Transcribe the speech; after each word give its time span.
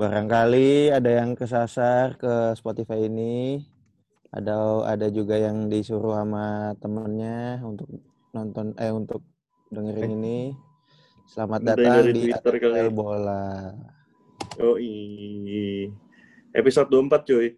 Barangkali 0.00 0.88
ada 0.88 1.12
yang 1.12 1.36
kesasar 1.36 2.16
ke 2.16 2.56
Spotify 2.56 3.04
ini. 3.04 3.60
Ada 4.32 4.88
ada 4.96 5.12
juga 5.12 5.36
yang 5.36 5.68
disuruh 5.68 6.16
sama 6.16 6.72
temennya 6.80 7.60
untuk 7.60 8.00
nonton 8.32 8.72
eh 8.80 8.88
untuk 8.88 9.20
dengerin 9.68 10.16
ini. 10.16 10.56
Selamat 11.28 11.60
Udah 11.60 11.76
datang 11.76 12.16
di 12.16 12.32
Twitter 12.32 12.54
kali. 12.56 12.80
Atel 12.80 12.88
Bola. 12.96 13.76
Oh 14.56 14.80
i 14.80 15.92
episode 16.56 16.88
24 16.88 17.28
cuy. 17.28 17.48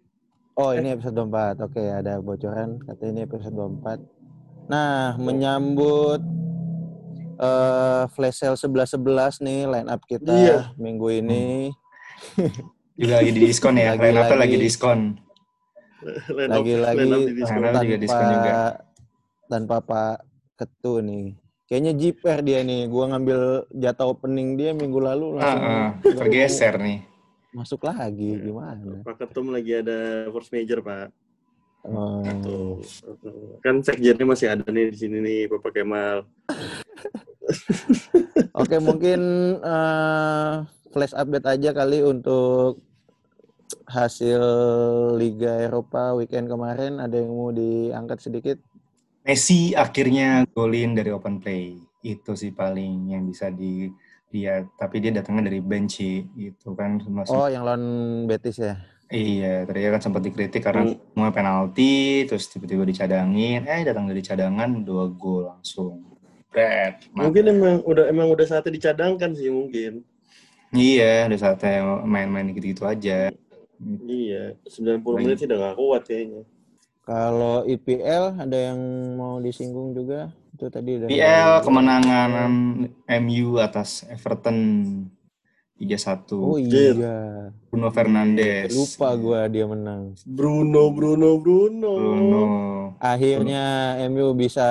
Oh, 0.59 0.75
ini 0.75 0.91
episode 0.91 1.15
24. 1.15 1.63
Oke, 1.63 1.79
ada 1.79 2.19
bocoran 2.19 2.75
katanya 2.83 3.11
ini 3.15 3.21
episode 3.23 3.55
24. 3.55 4.03
Nah, 4.67 5.15
menyambut 5.15 6.19
eh 7.39 8.03
flash 8.11 8.43
sale 8.43 8.59
11-11 8.59 9.39
nih 9.39 9.63
line 9.63 9.87
up 9.87 10.03
kita 10.03 10.35
Iya. 10.35 10.59
minggu 10.75 11.07
ini. 11.23 11.71
Juga 12.99 13.13
lagi 13.19 13.31
di 13.33 13.41
diskon 13.41 13.73
ya, 13.73 13.97
Lagi-lagi. 13.97 14.13
line 14.13 14.21
up 14.21 14.37
lagi 14.37 14.57
diskon. 14.61 14.99
Lagi-lagi 16.29 17.09
up 17.09 17.25
juga 17.81 17.97
diskon 17.97 18.21
tanpa 18.21 18.33
juga. 18.37 18.57
tanpa 19.49 19.75
Pak 19.81 20.15
Ketu 20.59 20.93
nih. 21.01 21.27
Kayaknya 21.65 21.91
jiper 21.97 22.37
dia 22.45 22.59
nih. 22.61 22.85
Gua 22.91 23.09
ngambil 23.09 23.65
jatah 23.73 24.05
opening 24.05 24.53
dia 24.59 24.77
minggu 24.77 24.99
lalu 25.01 25.41
langsung 25.41 25.63
Heeh, 25.63 25.85
baru 26.05 26.17
tergeser 26.21 26.73
nih. 26.77 26.99
Masuk 27.53 27.81
lagi 27.85 28.37
gimana? 28.37 29.01
Pak 29.01 29.15
Ketum 29.25 29.49
lagi 29.49 29.81
ada 29.81 30.29
force 30.29 30.53
major 30.53 30.85
Pak. 30.85 31.09
Oh. 31.83 32.21
Tuh. 32.45 32.77
Kan 33.65 33.81
sekjennya 33.81 34.25
masih 34.25 34.53
ada 34.53 34.65
nih 34.69 34.93
di 34.93 34.97
sini 34.97 35.17
nih 35.17 35.39
Bapak 35.49 35.73
Kemal. 35.73 36.29
Oke, 38.61 38.77
mungkin 38.79 39.21
eh, 39.59 40.53
flash 40.93 41.17
update 41.17 41.49
aja 41.49 41.73
kali 41.73 42.05
untuk 42.05 42.77
hasil 43.89 44.41
Liga 45.17 45.65
Eropa 45.65 46.13
weekend 46.13 46.45
kemarin. 46.45 47.01
Ada 47.01 47.17
yang 47.17 47.33
mau 47.33 47.49
diangkat 47.49 48.21
sedikit? 48.21 48.57
Messi 49.25 49.73
akhirnya 49.73 50.45
golin 50.53 50.93
dari 50.93 51.09
open 51.09 51.41
play. 51.41 51.81
Itu 52.05 52.37
sih 52.37 52.53
paling 52.53 53.09
yang 53.09 53.25
bisa 53.25 53.49
dilihat. 53.49 54.69
Tapi 54.77 54.95
dia 55.01 55.09
datangnya 55.09 55.49
dari 55.49 55.59
bench 55.59 55.99
gitu 56.37 56.77
kan. 56.77 57.01
Masuk, 57.01 57.33
Oh, 57.33 57.49
yang 57.49 57.65
lawan 57.65 57.83
Betis 58.29 58.61
ya? 58.61 58.77
Iya, 59.13 59.69
tadi 59.69 59.85
kan 59.85 60.01
sempat 60.01 60.25
dikritik 60.25 60.63
karena 60.65 60.89
Hmm. 60.89 60.97
semua 61.13 61.29
penalti, 61.29 62.25
terus 62.25 62.49
tiba-tiba 62.49 62.81
dicadangin. 62.81 63.61
Eh, 63.69 63.85
datang 63.85 64.09
dari 64.09 64.25
cadangan, 64.25 64.81
dua 64.81 65.05
gol 65.13 65.53
langsung. 65.53 66.01
Bret. 66.49 67.09
Mungkin 67.13 67.43
emang 67.49 67.75
udah 67.85 68.09
emang 68.09 68.29
udah 68.29 68.45
saatnya 68.45 68.73
dicadangkan 68.73 69.33
sih 69.33 69.49
mungkin. 69.49 70.05
Iya, 70.73 71.29
udah 71.29 71.39
saatnya 71.39 72.01
main-main 72.03 72.49
gitu-gitu 72.51 72.83
aja. 72.83 73.29
Iya, 74.03 74.57
90 74.65 75.05
Lagi. 75.05 75.23
menit 75.23 75.37
sih 75.37 75.47
udah 75.47 75.57
gak 75.69 75.77
kuat 75.77 76.01
kayaknya. 76.09 76.43
Kalau 77.03 77.67
IPL 77.67 78.39
ada 78.39 78.57
yang 78.71 78.79
mau 79.19 79.37
disinggung 79.37 79.91
juga? 79.93 80.31
Itu 80.55 80.71
tadi 80.71 81.03
dari 81.03 81.11
PL 81.11 81.59
kemenangan 81.61 82.31
MU 83.21 83.59
atas 83.59 84.07
Everton 84.07 84.57
3-1. 85.75 86.31
Oh 86.39 86.55
iya. 86.55 87.51
Bruno 87.67 87.91
Fernandes. 87.91 88.71
Lupa 88.71 89.11
gua 89.19 89.51
dia 89.51 89.67
menang. 89.67 90.15
Bruno, 90.23 90.95
Bruno, 90.95 91.35
Bruno. 91.41 91.91
Bruno. 91.91 92.43
Akhirnya 93.03 93.97
MU 94.07 94.31
bisa 94.31 94.63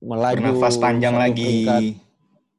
melaju 0.00 0.40
Bernafas 0.40 0.80
panjang 0.80 1.12
lagi. 1.12 2.00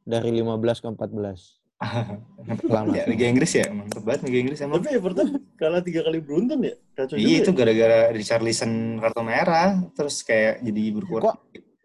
dari 0.05 0.29
15 0.29 0.85
ke 0.85 0.88
14. 0.94 1.64
Selamat. 1.75 2.96
ya, 2.96 3.03
Liga 3.03 3.25
Inggris 3.28 3.52
ya, 3.52 3.68
mantep 3.68 4.03
banget 4.08 4.22
Liga 4.31 4.40
Inggris 4.47 4.59
emang. 4.63 4.80
Tapi 4.80 4.96
Everton 4.96 5.28
kalah 5.59 5.81
tiga 5.84 6.08
kali 6.08 6.24
beruntun 6.24 6.63
ya? 6.63 6.75
Kacau 6.96 7.19
Iya 7.19 7.44
itu 7.44 7.52
juga. 7.52 7.59
gara-gara 7.68 8.00
Richarlison 8.16 9.02
kartu 9.03 9.22
merah, 9.28 9.84
terus 9.91 10.24
kayak 10.24 10.63
jadi 10.63 10.84
berkurang. 10.96 11.36
Kok 11.36 11.38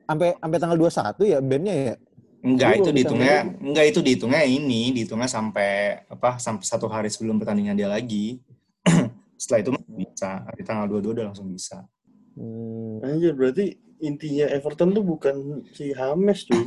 sampai 0.06 0.28
sampai 0.38 0.58
tanggal 0.62 0.78
21 0.78 1.26
ya 1.26 1.38
bandnya 1.42 1.74
ya? 1.74 1.94
Enggak, 2.40 2.70
itu 2.80 2.90
dihitungnya, 2.96 3.36
enggak 3.60 3.86
itu 3.92 4.00
dihitungnya 4.00 4.42
ini, 4.48 4.96
dihitungnya 4.96 5.28
sampai 5.28 6.06
apa? 6.08 6.40
Sampai 6.40 6.64
satu 6.64 6.88
hari 6.88 7.12
sebelum 7.12 7.36
pertandingan 7.36 7.76
dia 7.76 7.90
lagi. 7.90 8.40
Setelah 9.40 9.60
itu 9.60 9.70
bisa, 9.92 10.48
di 10.56 10.62
tanggal 10.64 10.88
22 10.88 11.20
udah 11.20 11.24
langsung 11.34 11.52
bisa. 11.52 11.84
Hmm, 12.38 13.04
Anjir, 13.04 13.36
berarti 13.36 13.76
intinya 14.00 14.48
Everton 14.48 14.96
tuh 14.96 15.04
bukan 15.04 15.66
si 15.76 15.92
Hames 15.92 16.48
cuy. 16.48 16.64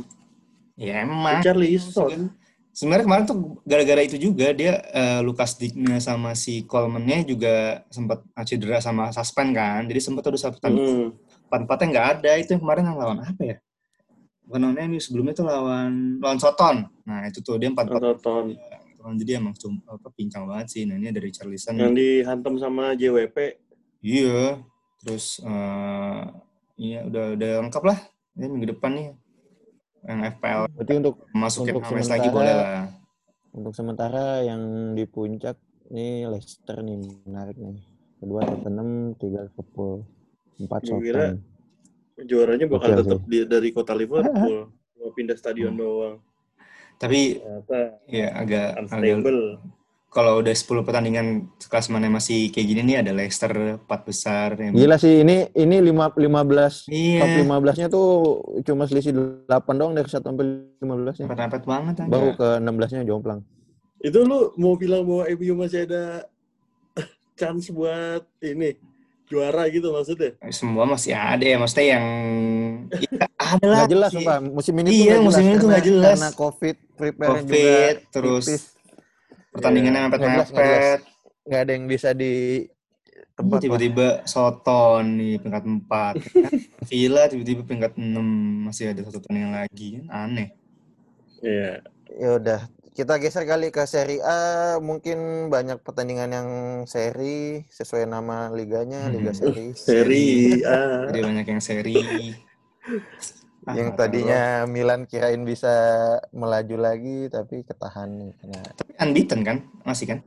Ya 0.78 1.02
emang. 1.02 1.42
Richarlison. 1.42 2.30
Sebenarnya 2.74 3.06
kemarin 3.06 3.24
tuh 3.24 3.38
gara-gara 3.62 4.02
itu 4.02 4.18
juga 4.18 4.50
dia 4.50 4.82
eh, 4.90 5.20
Lukas 5.22 5.54
Digne 5.54 6.02
sama 6.02 6.34
si 6.34 6.66
Coleman-nya 6.66 7.22
juga 7.22 7.86
sempat 7.86 8.26
cedera 8.42 8.82
sama 8.82 9.14
suspend 9.14 9.54
kan. 9.54 9.86
Jadi 9.86 10.00
sempat 10.02 10.26
ada 10.26 10.34
satu 10.34 10.58
pertandingan 10.58 10.90
Hmm. 10.90 11.10
empat-empatnya 11.46 11.86
nggak 11.94 12.08
ada. 12.18 12.30
Itu 12.34 12.58
yang 12.58 12.62
kemarin 12.66 12.82
yang 12.90 12.98
lawan 12.98 13.18
apa 13.22 13.42
ya? 13.46 13.56
Bukan 14.44 14.60
lawan 14.60 14.78
MU 14.90 14.98
sebelumnya 14.98 15.32
tuh 15.32 15.46
lawan 15.46 16.18
lawan 16.18 16.38
Soton. 16.42 16.76
Nah, 17.06 17.30
itu 17.30 17.38
tuh 17.40 17.56
dia 17.56 17.70
empat-empat. 17.70 18.02
Everton. 18.18 18.58
Jadi 19.04 19.32
emang 19.36 19.52
cum, 19.54 19.78
apa 19.84 20.08
pincang 20.10 20.48
banget 20.48 20.66
sih. 20.74 20.82
Nah, 20.88 20.96
ini 20.96 21.14
dari 21.14 21.28
Charlison. 21.30 21.76
Yang 21.78 21.94
dihantam 21.94 22.58
sama 22.58 22.96
JWP. 22.98 23.36
Iya. 24.02 24.58
Terus 24.98 25.38
eh 25.44 26.22
iya 26.74 27.06
udah 27.06 27.38
udah 27.38 27.50
lengkap 27.68 27.84
lah. 27.86 27.98
Ini 28.34 28.50
minggu 28.50 28.74
depan 28.74 28.90
nih 28.98 29.08
yang 30.04 30.20
FPL 30.22 30.62
berarti 30.70 30.92
untuk 30.96 31.14
masukin 31.30 31.72
Untuk 31.72 31.82
Hames 31.82 32.04
sementara- 32.04 32.12
lagi 32.14 32.28
boleh 32.30 32.54
lah. 32.54 32.84
untuk 33.50 33.72
sementara 33.72 34.24
yang 34.40 34.62
di 34.92 35.04
puncak 35.04 35.56
nih 35.86 36.26
Leicester 36.26 36.80
nih 36.80 36.96
menarik 37.24 37.56
nih. 37.56 37.78
Kedua 38.16 38.40
Tottenham, 38.42 38.90
tiga 39.14 39.44
Liverpool, 39.44 40.04
empat 40.56 40.80
Southampton. 40.82 41.44
Juaranya 42.16 42.66
bakal 42.66 42.88
Oke, 42.90 42.98
tetap 43.00 43.20
di, 43.26 43.38
dari 43.44 43.68
kota 43.68 43.92
Liverpool. 43.92 44.70
Cuma 44.94 45.08
pindah 45.12 45.34
stadion 45.34 45.74
doang. 45.74 46.22
Tapi 46.94 47.36
Ternyata 47.36 47.78
ya 48.06 48.28
agak 48.32 48.66
agak 48.72 48.80
unstable. 48.80 49.42
Kalau 50.14 50.38
udah 50.38 50.54
10 50.54 50.86
pertandingan 50.86 51.26
klasemennya 51.58 52.06
masih 52.08 52.46
kayak 52.48 52.66
gini 52.70 52.80
nih 52.86 52.96
ada 53.02 53.10
Leicester 53.10 53.50
4 53.50 53.82
besar 54.06 54.54
yang 54.54 54.70
Gila 54.70 54.94
sih 54.94 55.26
ini 55.26 55.50
ini 55.52 55.82
lima 55.82 56.06
15 56.08 56.86
Iya. 56.86 57.18
top 57.18 57.30
15-nya 57.42 57.86
tuh 57.90 58.08
cuma 58.62 58.86
selisih 58.86 59.10
8 59.10 59.50
doang 59.74 59.90
dari 59.90 60.06
1 60.06 60.22
sampai 60.22 60.44
15-nya. 60.78 61.26
Rempet-rempet 61.26 61.62
banget 61.66 61.94
aja. 61.98 62.08
Baru 62.08 62.30
ke 62.32 62.48
16-nya 62.62 63.02
jomplang. 63.02 63.42
Itu 63.98 64.22
lu 64.22 64.54
mau 64.54 64.78
bilang 64.78 65.02
bahwa 65.02 65.26
MU 65.26 65.54
masih 65.58 65.82
ada 65.82 66.30
chance 67.40 67.74
buat 67.74 68.22
ini 68.38 68.78
juara 69.26 69.66
gitu 69.66 69.90
maksudnya? 69.90 70.38
Semua 70.54 70.86
masih 70.86 71.10
ada 71.10 71.42
ya, 71.42 71.56
maksudnya 71.56 71.86
yang 71.98 72.04
ya, 72.92 73.26
ada 73.34 73.64
lah. 73.66 73.76
Nggak 73.82 73.90
jelas 73.90 74.10
sih. 74.12 74.16
sumpah. 74.20 74.38
Musim 74.38 74.74
ini 74.78 74.88
Iya, 74.88 74.94
tuh 74.94 75.08
nggak 75.10 75.24
musim 75.26 75.42
ini 75.42 75.56
tuh 75.56 75.68
nggak 75.72 75.84
jelas. 75.84 76.18
Karena 76.20 76.30
Covid, 76.38 76.76
prepare 76.94 77.28
juga 77.34 77.50
Covid, 77.50 77.94
terus 78.14 78.44
tipis. 78.46 78.62
Pertandingannya 79.54 79.98
nggak 80.02 80.12
mepet-mepet. 80.18 81.00
Nggak 81.46 81.60
ada 81.62 81.72
yang 81.72 81.86
bisa 81.86 82.10
di 82.10 82.66
tempat. 83.34 83.58
Tiba-tiba 83.62 84.26
Soton 84.26 85.18
nih 85.18 85.38
peringkat 85.38 85.64
4. 85.86 86.18
Villa 86.90 87.22
tiba-tiba 87.30 87.62
peringkat 87.62 87.92
6 87.94 88.66
masih 88.66 88.90
ada 88.90 89.00
satu 89.06 89.22
pertandingan 89.22 89.62
lagi. 89.62 90.02
Kan 90.02 90.06
Aneh. 90.10 90.48
Iya. 91.38 91.84
Ya 92.14 92.28
udah, 92.38 92.60
kita 92.94 93.18
geser 93.18 93.44
kali 93.44 93.74
ke 93.74 93.82
Serie 93.86 94.22
A. 94.22 94.38
Mungkin 94.78 95.50
banyak 95.50 95.82
pertandingan 95.82 96.30
yang 96.30 96.48
seri 96.86 97.66
sesuai 97.68 98.06
nama 98.06 98.50
liganya, 98.50 99.10
Liga 99.10 99.34
Hmm. 99.34 99.38
Seri. 99.38 99.66
Seri 99.74 100.26
A. 100.62 101.10
Jadi 101.10 101.20
banyak 101.22 101.46
yang 101.46 101.62
seri. 101.62 101.96
Ah, 103.64 103.72
yang 103.72 103.88
tahu. 103.90 103.98
tadinya 103.98 104.42
Milan 104.66 105.04
kirain 105.04 105.40
bisa 105.40 105.72
melaju 106.30 106.76
lagi 106.76 107.26
tapi 107.26 107.62
ketahan 107.62 108.12
nih. 108.12 108.32
Nah, 108.44 108.60
Tapi 108.70 108.92
unbeaten 108.98 109.40
kan? 109.40 109.56
Masih 109.82 110.06
kan? 110.06 110.20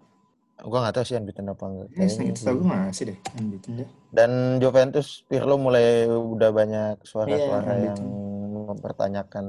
gua 0.60 0.82
nggak 0.82 0.96
tahu 0.96 1.06
sih 1.06 1.14
unbeaten 1.14 1.46
apa 1.46 1.64
enggak. 1.64 1.88
Ya, 1.88 1.96
Kayaknya 2.02 2.34
setahu 2.34 2.50
sih. 2.50 2.58
gue 2.58 2.68
masih 2.68 3.04
deh. 3.06 3.18
Unbeaten 3.36 3.72
deh. 3.78 3.88
Dan 4.10 4.32
Juventus 4.58 5.08
Pirlo 5.24 5.56
mulai 5.56 5.88
udah 6.06 6.50
banyak 6.50 6.96
suara-suara 7.04 7.74
Iya, 7.74 7.94
yang 7.94 8.02
mempertanyakan 8.66 9.46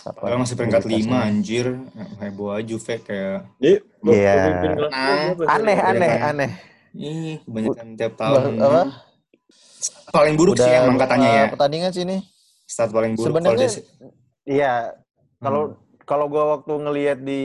apa 0.00 0.38
masih 0.38 0.54
peringkat. 0.54 0.86
5 0.86 1.18
anjir. 1.18 1.66
Heboh 2.16 2.54
aja 2.54 2.62
Juve 2.64 2.94
kayak 2.98 3.50
Iya. 3.58 3.82
Nah, 3.98 5.34
sih? 5.34 5.44
Aneh, 5.44 5.76
aneh, 5.76 6.12
aneh. 6.22 6.50
Ih, 6.94 7.42
kebanyakan 7.42 7.86
tiap 7.94 8.14
Ber- 8.14 8.38
tahun. 8.38 8.54
apa? 8.58 8.82
Paling 10.08 10.34
buruk 10.34 10.54
sih 10.54 10.64
Udah, 10.64 10.80
emang 10.80 10.96
katanya 10.96 11.28
ya. 11.28 11.44
Pertandingan 11.50 11.90
sini. 11.90 12.16
Start 12.68 12.92
paling 12.92 13.16
buruk 13.16 13.32
Sebenarnya 13.32 13.68
Iya, 14.44 14.92
kalau 15.40 15.72
Hmm. 15.72 15.76
kalau 16.04 16.24
gua 16.28 16.44
waktu 16.56 16.72
ngelihat 16.72 17.18
di 17.20 17.42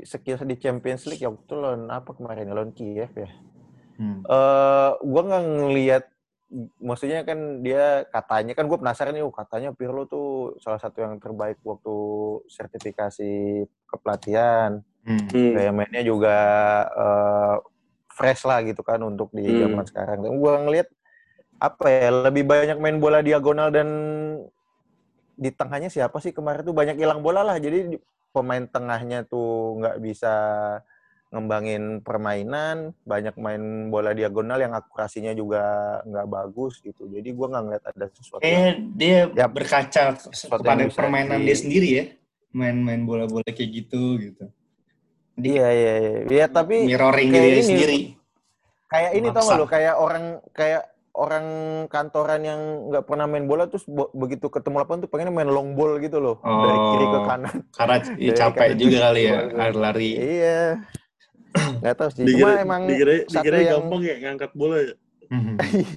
sekilas 0.00 0.44
di 0.44 0.56
Champions 0.56 1.04
League 1.08 1.20
ya 1.20 1.28
waktu 1.28 1.52
lawan 1.56 1.88
apa 1.88 2.12
kemarin 2.12 2.52
lawan 2.52 2.72
Kiev 2.72 3.12
ya. 3.12 3.30
Hmm. 3.96 4.20
Eh 4.24 4.90
gua 5.00 5.22
nggak 5.24 5.44
ngelihat 5.44 6.04
maksudnya 6.80 7.28
kan 7.28 7.60
dia 7.60 8.08
katanya 8.08 8.56
kan 8.56 8.64
gue 8.64 8.78
penasaran 8.80 9.12
nih, 9.12 9.20
oh, 9.20 9.28
katanya 9.28 9.76
Pirlo 9.76 10.08
tuh 10.08 10.56
salah 10.64 10.80
satu 10.80 11.04
yang 11.04 11.20
terbaik 11.20 11.60
waktu 11.60 11.96
sertifikasi 12.48 13.32
kepelatihan. 13.84 14.80
Hmm. 15.04 15.28
Gaya 15.28 15.68
mainnya 15.68 16.00
juga 16.00 16.36
eh, 16.88 17.56
fresh 18.08 18.48
lah 18.48 18.64
gitu 18.64 18.80
kan 18.80 18.96
untuk 19.04 19.28
di 19.36 19.44
Hmm. 19.44 19.60
zaman 19.68 19.84
sekarang. 19.84 20.18
Dan 20.24 20.40
gue 20.40 20.54
ngeliat 20.64 20.88
apa 21.60 21.84
ya 21.92 22.08
lebih 22.32 22.48
banyak 22.48 22.80
main 22.80 22.96
bola 22.96 23.20
diagonal 23.20 23.68
dan 23.68 23.88
di 25.38 25.50
tengahnya 25.54 25.86
siapa 25.86 26.18
sih 26.18 26.34
kemarin 26.34 26.66
tuh 26.66 26.74
banyak 26.74 26.98
hilang 26.98 27.22
bola 27.22 27.46
lah. 27.46 27.56
Jadi 27.56 27.94
di- 27.94 28.02
pemain 28.28 28.60
tengahnya 28.60 29.24
tuh 29.24 29.78
nggak 29.78 29.96
bisa 30.02 30.34
ngembangin 31.28 32.00
permainan, 32.00 32.96
banyak 33.04 33.36
main 33.36 33.60
bola 33.88 34.10
diagonal 34.12 34.58
yang 34.58 34.72
akurasinya 34.72 35.30
juga 35.32 35.60
nggak 36.02 36.26
bagus 36.26 36.80
gitu. 36.80 37.04
Jadi 37.06 37.28
gue 37.30 37.46
nggak 37.46 37.64
ngeliat 37.64 37.84
ada 37.86 38.06
sesuatu. 38.10 38.42
yang- 38.42 38.52
Eh 38.58 38.72
dia 38.96 39.18
Yap. 39.30 39.50
berkaca 39.52 40.02
kepada 40.18 40.88
permainan 40.88 41.38
di- 41.40 41.46
dia 41.46 41.56
sendiri 41.56 41.88
ya. 41.88 42.04
Main-main 42.50 43.04
bola-bola 43.04 43.44
kayak 43.44 43.70
gitu 43.70 44.16
gitu. 44.18 44.44
Iya 45.38 45.68
iya 45.70 45.92
iya. 46.00 46.12
Iya 46.26 46.46
tapi 46.48 46.88
Mirroring 46.88 47.30
kayak 47.30 47.44
diri 47.44 47.52
dia 47.52 47.60
ini. 47.60 47.68
sendiri. 47.70 47.98
kayak 48.88 49.10
ini 49.20 49.28
tau 49.28 49.44
gak 49.44 49.58
lo 49.60 49.66
kayak 49.68 49.94
orang 50.00 50.24
kayak 50.50 50.82
orang 51.18 51.46
kantoran 51.90 52.40
yang 52.40 52.60
nggak 52.88 53.04
pernah 53.04 53.26
main 53.26 53.44
bola 53.44 53.66
terus 53.66 53.82
begitu 54.14 54.46
ketemu 54.46 54.86
lapangan 54.86 55.02
tuh 55.04 55.10
pengen 55.10 55.34
main 55.34 55.50
long 55.50 55.74
ball 55.74 55.98
gitu 55.98 56.22
loh 56.22 56.38
dari 56.38 56.78
kiri 56.94 57.06
ke 57.06 57.18
Oh. 57.18 57.24
kanan. 57.26 57.56
Karena 57.74 57.96
ya, 58.22 58.32
capek 58.32 58.60
kanan 58.70 58.78
juga 58.78 58.98
kali 59.04 59.22
ya 59.26 59.36
lari-lari. 59.50 60.10
Iya. 60.14 60.60
Nggak 61.82 61.94
tahu 61.96 62.08
sih. 62.14 62.22
Dikira, 62.22 62.38
Cuma 62.38 62.50
emang 62.56 62.82
dikira, 62.86 63.12
satu 63.26 63.50
yang 63.50 63.68
gampang 63.82 64.00
ya 64.00 64.14
ngangkat 64.22 64.50
bola 64.54 64.76
ya. 64.78 64.94
Mhm. 65.28 65.54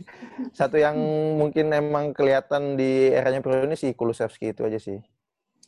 satu 0.59 0.75
yang 0.75 0.97
mungkin 1.37 1.65
emang 1.71 2.11
kelihatan 2.11 2.75
di 2.75 3.09
eranya 3.09 3.39
Pirlo 3.39 3.63
ini 3.63 3.77
si 3.77 3.93
Kulusevski 3.93 4.51
itu 4.51 4.65
aja 4.65 4.75
sih. 4.75 4.99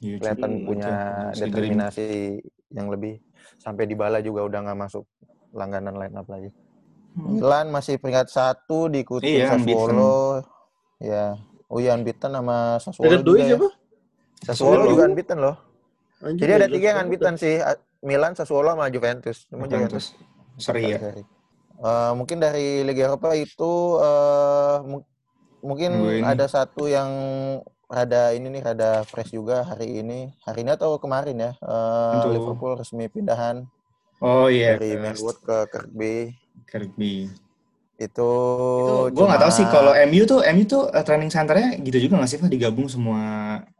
Iya, 0.01 0.19
Kelihatan 0.19 0.51
Hmm, 0.51 0.65
punya. 0.65 0.91
Si 1.31 1.39
determinasi 1.39 2.05
yang 2.73 2.89
lebih. 2.89 3.21
Sampai 3.55 3.85
di 3.85 3.93
bala 3.93 4.19
juga 4.19 4.43
udah 4.43 4.59
nggak 4.65 4.79
masuk 4.81 5.05
langganan 5.53 5.95
line 5.95 6.11
up 6.11 6.27
lagi. 6.27 6.49
Hmm. 7.13 7.37
Milan 7.37 7.69
masih 7.69 7.97
peringkat 7.97 8.27
satu 8.27 8.89
diikuti 8.89 9.37
Iya, 9.37 9.53
Sassuolo. 9.53 10.41
Ya. 10.97 11.37
Oh 11.69 11.77
iya 11.77 11.93
unbeaten 11.93 12.31
sama 12.31 12.77
Sassuolo 12.77 13.09
doi 13.15 13.21
juga 13.23 13.37
ya. 13.39 13.47
siapa? 13.53 13.69
Sassuolo 14.43 14.83
juga 14.87 15.03
unbeaten 15.05 15.37
loh. 15.37 15.55
Anjir, 16.19 16.41
Jadi 16.41 16.51
ada 16.55 16.67
tiga 16.67 16.87
yang 16.89 17.05
unbeaten 17.05 17.35
sih. 17.35 17.61
Milan, 18.01 18.33
Sassuolo, 18.33 18.73
sama 18.73 18.89
Juventus. 18.89 19.45
Cuma 19.45 19.65
Juventus. 19.65 20.17
Seri 20.57 20.89
ya. 20.89 20.97
Seri. 20.97 21.23
Eh, 21.75 22.11
mungkin 22.13 22.37
dari 22.37 22.81
Liga 22.81 23.07
Eropa 23.07 23.33
itu 23.33 23.71
eh, 23.99 24.77
mu- 24.83 25.07
mungkin 25.61 25.91
ada 26.23 26.45
satu 26.45 26.85
yang 26.85 27.09
rada 27.85 28.31
ini 28.31 28.49
nih 28.49 28.63
rada 28.63 28.91
fresh 29.03 29.31
juga 29.31 29.61
hari 29.63 29.99
ini. 29.99 30.33
Hari 30.41 30.61
ini 30.61 30.71
atau 30.71 30.97
kemarin 30.97 31.37
ya? 31.37 31.51
Eh, 31.55 32.13
Untuk- 32.17 32.33
Liverpool 32.33 32.73
resmi 32.75 33.05
pindahan 33.05 33.65
Oh 34.17 34.47
iya. 34.47 34.75
dari 34.75 34.95
ke 34.95 34.99
Melwood 34.99 35.37
ke 35.39 35.57
Kirkby. 35.67 36.15
Kirkby. 36.73 37.29
Itu, 38.01 38.29
Itu 38.81 38.93
gue 39.13 39.25
nggak 39.29 39.41
tahu 39.45 39.51
sih 39.53 39.65
kalau 39.69 39.93
MU 39.93 40.25
tuh 40.25 40.41
MU 40.41 40.65
tuh 40.65 40.89
eh, 40.89 41.05
training 41.05 41.29
centernya 41.29 41.77
gitu 41.85 41.97
juga 42.01 42.17
nggak 42.17 42.31
sih 42.33 42.39
pak 42.41 42.49
digabung 42.49 42.89
semua 42.89 43.21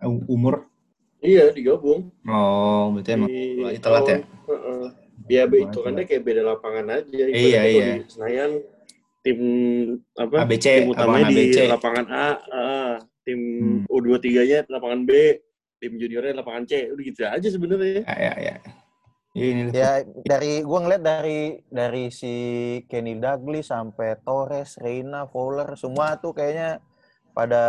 u- 0.05 0.21
umur? 0.29 0.69
Iya, 1.17 1.49
digabung. 1.49 2.13
Oh 2.29 2.93
berarti 2.93 3.09
emang 3.17 3.29
Di 3.33 3.79
telat 3.81 4.03
ya? 4.05 4.17
Heeh. 4.21 4.85
Ya, 5.31 5.43
be- 5.49 5.65
itu 5.65 5.79
kan 5.81 5.95
kayak 5.97 6.23
beda 6.23 6.41
lapangan 6.45 6.85
aja. 7.01 7.23
Ibaratnya 7.25 7.41
Iya, 7.41 7.61
kalau 7.65 7.73
iya. 7.73 7.93
Di 7.97 8.11
Senayan 8.13 8.51
tim 9.23 9.39
apa? 10.19 10.35
ABC, 10.45 10.65
tim 10.83 10.87
utamanya 10.93 11.25
di 11.31 11.35
ABC. 11.49 11.57
lapangan 11.71 12.05
A, 12.11 12.27
ah, 12.51 12.93
tim 13.23 13.39
Hmm. 13.39 13.79
U23-nya 13.89 14.59
lapangan 14.67 15.01
B, 15.07 15.11
tim 15.79 15.91
juniornya 15.97 16.37
lapangan 16.43 16.63
C. 16.69 16.91
Udah 16.91 17.03
gitu 17.07 17.21
aja 17.25 17.47
sebenarnya. 17.49 18.03
Ya 18.05 18.15
ya 18.19 18.33
ya. 18.37 18.55
Iya 19.33 19.47
ini 19.50 19.62
Ya 19.74 19.91
dari 20.21 20.62
gua 20.62 20.85
ngeliat 20.85 21.01
dari 21.01 21.57
dari 21.74 22.13
si 22.13 22.33
Kenny 22.85 23.18
Dalglish 23.18 23.74
sampai 23.74 24.21
Torres, 24.21 24.77
Reina, 24.77 25.25
Fowler 25.25 25.74
semua 25.74 26.21
tuh 26.21 26.38
kayaknya 26.38 26.77
pada 27.33 27.63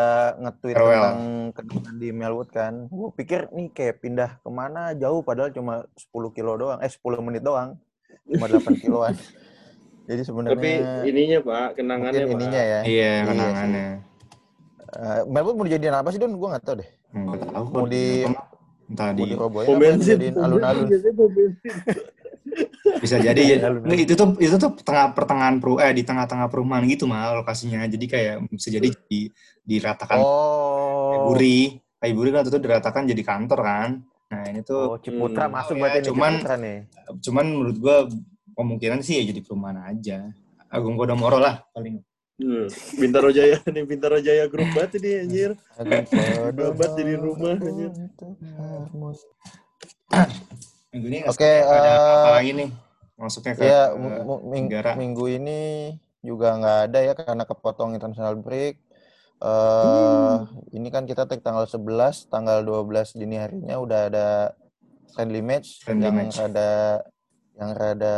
nge-tweet 0.45 0.77
Farewell. 0.77 1.01
tentang 1.01 1.21
kedatangan 1.57 1.97
di 1.97 2.09
Melwood 2.13 2.51
kan. 2.53 2.85
Gue 2.93 3.09
pikir 3.17 3.49
nih 3.49 3.73
kayak 3.73 3.97
pindah 4.05 4.31
ke 4.45 4.51
mana 4.53 4.93
jauh 4.93 5.25
padahal 5.25 5.57
cuma 5.57 5.89
10 5.97 6.37
kilo 6.37 6.53
doang, 6.61 6.85
eh 6.85 6.93
10 6.93 7.01
menit 7.25 7.41
doang. 7.41 7.81
Cuma 8.29 8.45
8 8.45 8.61
kiloan. 8.77 9.17
Jadi 10.09 10.21
sebenarnya 10.21 10.53
Tapi 10.61 10.73
ininya 11.09 11.39
Pak, 11.41 11.69
kenangannya 11.81 12.25
Pak. 12.29 12.35
ininya 12.37 12.61
ya. 12.63 12.81
Iya 12.85 13.13
sih. 13.25 13.29
kenangannya. 13.33 13.89
Eh, 14.95 15.21
Melwood 15.33 15.57
mau 15.57 15.65
dijadiin 15.65 15.97
apa 15.97 16.13
sih 16.13 16.21
Don? 16.21 16.37
Gue 16.37 16.49
nggak 16.53 16.65
tahu 16.69 16.77
deh. 16.85 16.91
Nggak 17.17 17.41
tahu 17.49 17.65
Mau 17.73 17.87
di 17.89 18.05
entah 18.95 19.11
di 19.11 19.35
Pom 19.35 19.51
bensin, 19.75 20.17
alun-alun. 20.33 20.87
bensin. 20.87 21.75
bisa 23.03 23.19
jadi 23.19 23.43
ya. 23.43 23.57
Itu 23.99 24.15
tuh 24.15 24.39
itu 24.39 24.55
tuh 24.55 24.71
tengah 24.81 25.11
pertengahan 25.11 25.59
peru 25.59 25.77
eh 25.77 25.91
di 25.91 26.07
tengah-tengah 26.07 26.47
perumahan 26.47 26.87
gitu 26.87 27.05
mal 27.05 27.43
lokasinya. 27.43 27.83
Jadi 27.85 28.07
kayak 28.07 28.35
bisa 28.49 28.71
jadi 28.71 28.89
di 29.11 29.27
diratakan 29.61 30.23
Oh. 30.23 31.11
Kaiburi. 31.11 31.83
Kaiburi 31.99 32.31
kan 32.31 32.45
itu 32.45 32.55
diratakan 32.55 33.03
jadi 33.05 33.23
kantor 33.25 33.61
kan. 33.61 33.91
Nah 34.31 34.43
ini 34.47 34.63
tuh 34.63 34.95
Oh, 34.95 34.99
Ciputra 35.03 35.51
Hmm. 35.51 35.55
masuk 35.59 35.75
berarti 35.77 35.99
ya, 36.01 36.05
cuman- 36.07 36.39
Ciputra 36.39 36.57
nih. 36.57 36.79
cuman 37.21 37.45
menurut 37.45 37.77
gua 37.77 37.97
kemungkinan 38.55 39.03
sih 39.03 39.19
ya 39.19 39.25
jadi 39.27 39.41
perumahan 39.43 39.91
aja. 39.91 40.31
Agung 40.71 40.95
Podomoro 40.95 41.39
lah 41.39 41.67
paling. 41.71 41.99
Hmm. 42.35 42.67
Bintaro 42.99 43.31
Jaya 43.31 43.63
nih, 43.71 43.85
Bintaro 43.85 44.19
Jaya 44.19 44.45
grup 44.47 44.67
banget 44.71 44.99
ini 44.99 45.11
anjir. 45.23 45.51
Babat 46.51 46.91
jadi 46.95 47.15
rumah, 47.15 47.55
anjir. 47.55 47.91
Minggu 50.91 51.07
ini 51.09 51.19
Oke, 51.27 51.51
ada 51.61 51.91
apa 51.91 52.29
eh, 52.29 52.35
lagi 52.37 52.51
nih? 52.53 52.69
Masuknya 53.15 53.53
ke 53.53 53.63
Ya, 53.63 53.83
ming- 53.95 54.67
negara. 54.67 54.93
minggu 54.95 55.25
ini 55.29 55.61
juga 56.21 56.55
nggak 56.55 56.79
ada 56.85 56.99
ya 57.01 57.13
karena 57.13 57.45
kepotong 57.45 57.95
international 57.95 58.35
break. 58.37 58.79
eh 59.37 59.45
Hmm. 59.45 60.47
Ini 60.71 60.89
kan 60.89 61.05
kita 61.05 61.27
take 61.27 61.39
tanggal 61.41 61.67
11, 61.67 62.27
tanggal 62.27 62.63
12 62.63 63.13
dini 63.13 63.37
harinya 63.37 63.77
udah 63.77 64.01
ada 64.09 64.27
friendly 65.11 65.39
match 65.41 65.83
Friendly 65.83 66.03
yang 66.05 66.17
match. 66.17 66.35
rada 66.37 67.03
yang 67.55 67.71
rada 67.73 68.17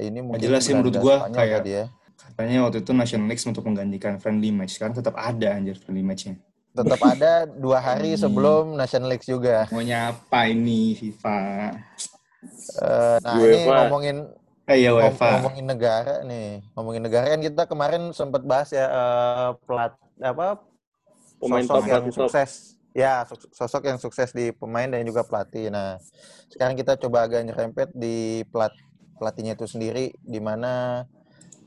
ini 0.00 0.18
mungkin 0.20 0.40
jelas 0.40 0.62
sih 0.64 0.72
menurut 0.72 0.94
19 0.94 1.02
gua 1.04 1.14
Spanyol 1.20 1.36
kayak- 1.36 1.54
tadi 1.60 1.70
ya. 1.72 1.84
Katanya 2.16 2.64
waktu 2.64 2.80
itu 2.80 2.92
National 2.92 3.28
League 3.28 3.44
untuk 3.44 3.64
menggantikan 3.64 4.16
friendly 4.16 4.50
match 4.50 4.76
kan 4.76 4.90
tetap 4.90 5.14
ada 5.14 5.54
anjir 5.54 5.76
friendly 5.76 6.00
matchnya. 6.00 6.36
Tetap 6.72 7.00
ada 7.00 7.48
dua 7.48 7.78
hari 7.78 8.12
Hmm. 8.12 8.20
sebelum 8.20 8.62
National 8.74 9.08
League 9.08 9.24
juga. 9.24 9.64
Maunya 9.68 10.12
apa 10.12 10.44
ini 10.46 10.92
FIFA? 10.92 11.40
Eh, 12.76 13.16
nah, 13.20 13.34
ini 13.36 13.64
UEFA. 13.64 13.74
ngomongin 13.84 14.16
Eh 14.66 14.82
ya 14.82 14.90
Ngom- 14.90 15.14
UEFA. 15.14 15.28
ngomongin 15.38 15.62
negara 15.64 16.14
nih, 16.20 16.58
ngomongin 16.74 17.02
negara 17.06 17.30
kan 17.30 17.38
kita 17.38 17.62
kemarin 17.64 18.10
sempat 18.10 18.42
bahas 18.42 18.68
ya 18.68 18.82
eh, 18.84 19.50
pelat 19.62 19.94
apa 20.18 20.58
Pemain 21.38 21.62
sosok 21.62 21.76
top 21.76 21.86
yang 21.86 22.04
top. 22.10 22.16
sukses, 22.18 22.50
ya 22.90 23.12
sos- 23.22 23.46
sosok 23.52 23.82
yang 23.86 23.98
sukses 24.00 24.32
di 24.32 24.50
pemain 24.50 24.90
dan 24.90 25.06
juga 25.06 25.22
pelatih. 25.22 25.70
Nah, 25.70 26.00
sekarang 26.50 26.74
kita 26.74 26.98
coba 26.98 27.24
agak 27.24 27.46
nyerempet 27.46 27.94
di 27.94 28.42
pelat 28.48 28.74
pelatihnya 29.16 29.54
itu 29.54 29.70
sendiri, 29.70 30.10
di 30.18 30.40
mana 30.40 31.04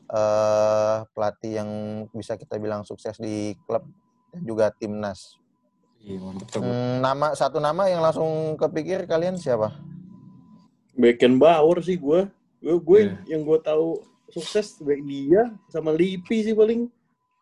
eh 0.10 0.98
pelatih 1.14 1.62
yang 1.62 1.70
bisa 2.10 2.34
kita 2.34 2.58
bilang 2.58 2.82
sukses 2.82 3.14
di 3.22 3.54
klub 3.70 3.86
dan 4.34 4.42
juga 4.42 4.74
timnas. 4.74 5.38
Iya 6.02 6.18
mantap. 6.24 6.62
Hmm, 6.64 7.04
nama 7.04 7.36
satu 7.36 7.62
nama 7.62 7.86
yang 7.92 8.02
langsung 8.02 8.58
kepikir 8.58 9.06
kalian 9.06 9.38
siapa? 9.38 9.76
Beckenbauer 10.98 11.80
sih 11.86 11.96
gue. 12.00 12.26
Gue 12.60 12.76
gue 12.82 13.00
Iya. 13.08 13.38
yang 13.38 13.42
gue 13.48 13.60
tahu 13.62 14.02
sukses 14.32 14.82
baik 14.84 15.04
dia 15.06 15.48
sama 15.72 15.94
Lipi 15.96 16.44
sih 16.44 16.56
paling. 16.58 16.90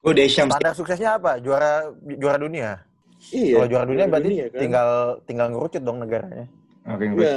Oh 0.06 0.14
Deschamps. 0.14 0.54
Standar 0.56 0.74
suksesnya 0.78 1.18
apa? 1.18 1.42
Juara 1.42 1.90
juara 2.04 2.38
dunia. 2.38 2.84
Iya. 3.34 3.64
Kalau 3.64 3.68
juara 3.72 3.86
dunia 3.90 4.06
berarti 4.06 4.28
dunia, 4.30 4.46
kan. 4.54 4.60
tinggal 4.62 4.90
tinggal 5.26 5.48
ngerucut 5.50 5.82
dong 5.82 5.98
negaranya. 6.04 6.46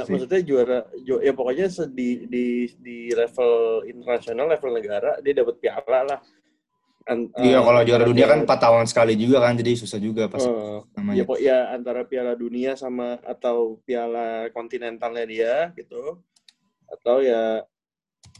Sih. 0.07 0.11
maksudnya 0.15 0.41
juara 0.47 0.79
ju- 1.03 1.19
ya 1.19 1.33
pokoknya 1.35 1.67
di 1.91 2.23
di 2.31 2.45
di 2.79 2.97
level 3.11 3.83
internasional, 3.83 4.47
level 4.47 4.71
negara 4.71 5.19
dia 5.19 5.33
dapat 5.35 5.59
piala 5.59 5.99
lah. 6.07 6.19
An- 7.09 7.33
Iya 7.35 7.59
eh, 7.59 7.61
kalau 7.65 7.81
juara 7.83 8.05
dunia 8.07 8.29
kan 8.29 8.39
4 8.47 8.59
tahun 8.61 8.85
sekali 8.87 9.17
juga 9.19 9.41
kan 9.43 9.57
jadi 9.59 9.73
susah 9.75 9.99
juga 9.99 10.29
pas 10.31 10.39
ya 10.39 10.53
namanya. 10.95 11.23
pok 11.27 11.39
ya 11.41 11.57
antara 11.75 12.07
piala 12.07 12.37
dunia 12.37 12.77
sama 12.79 13.19
atau 13.27 13.81
piala 13.83 14.47
kontinentalnya 14.55 15.25
dia 15.27 15.53
gitu. 15.75 16.21
Atau 16.87 17.19
ya 17.19 17.65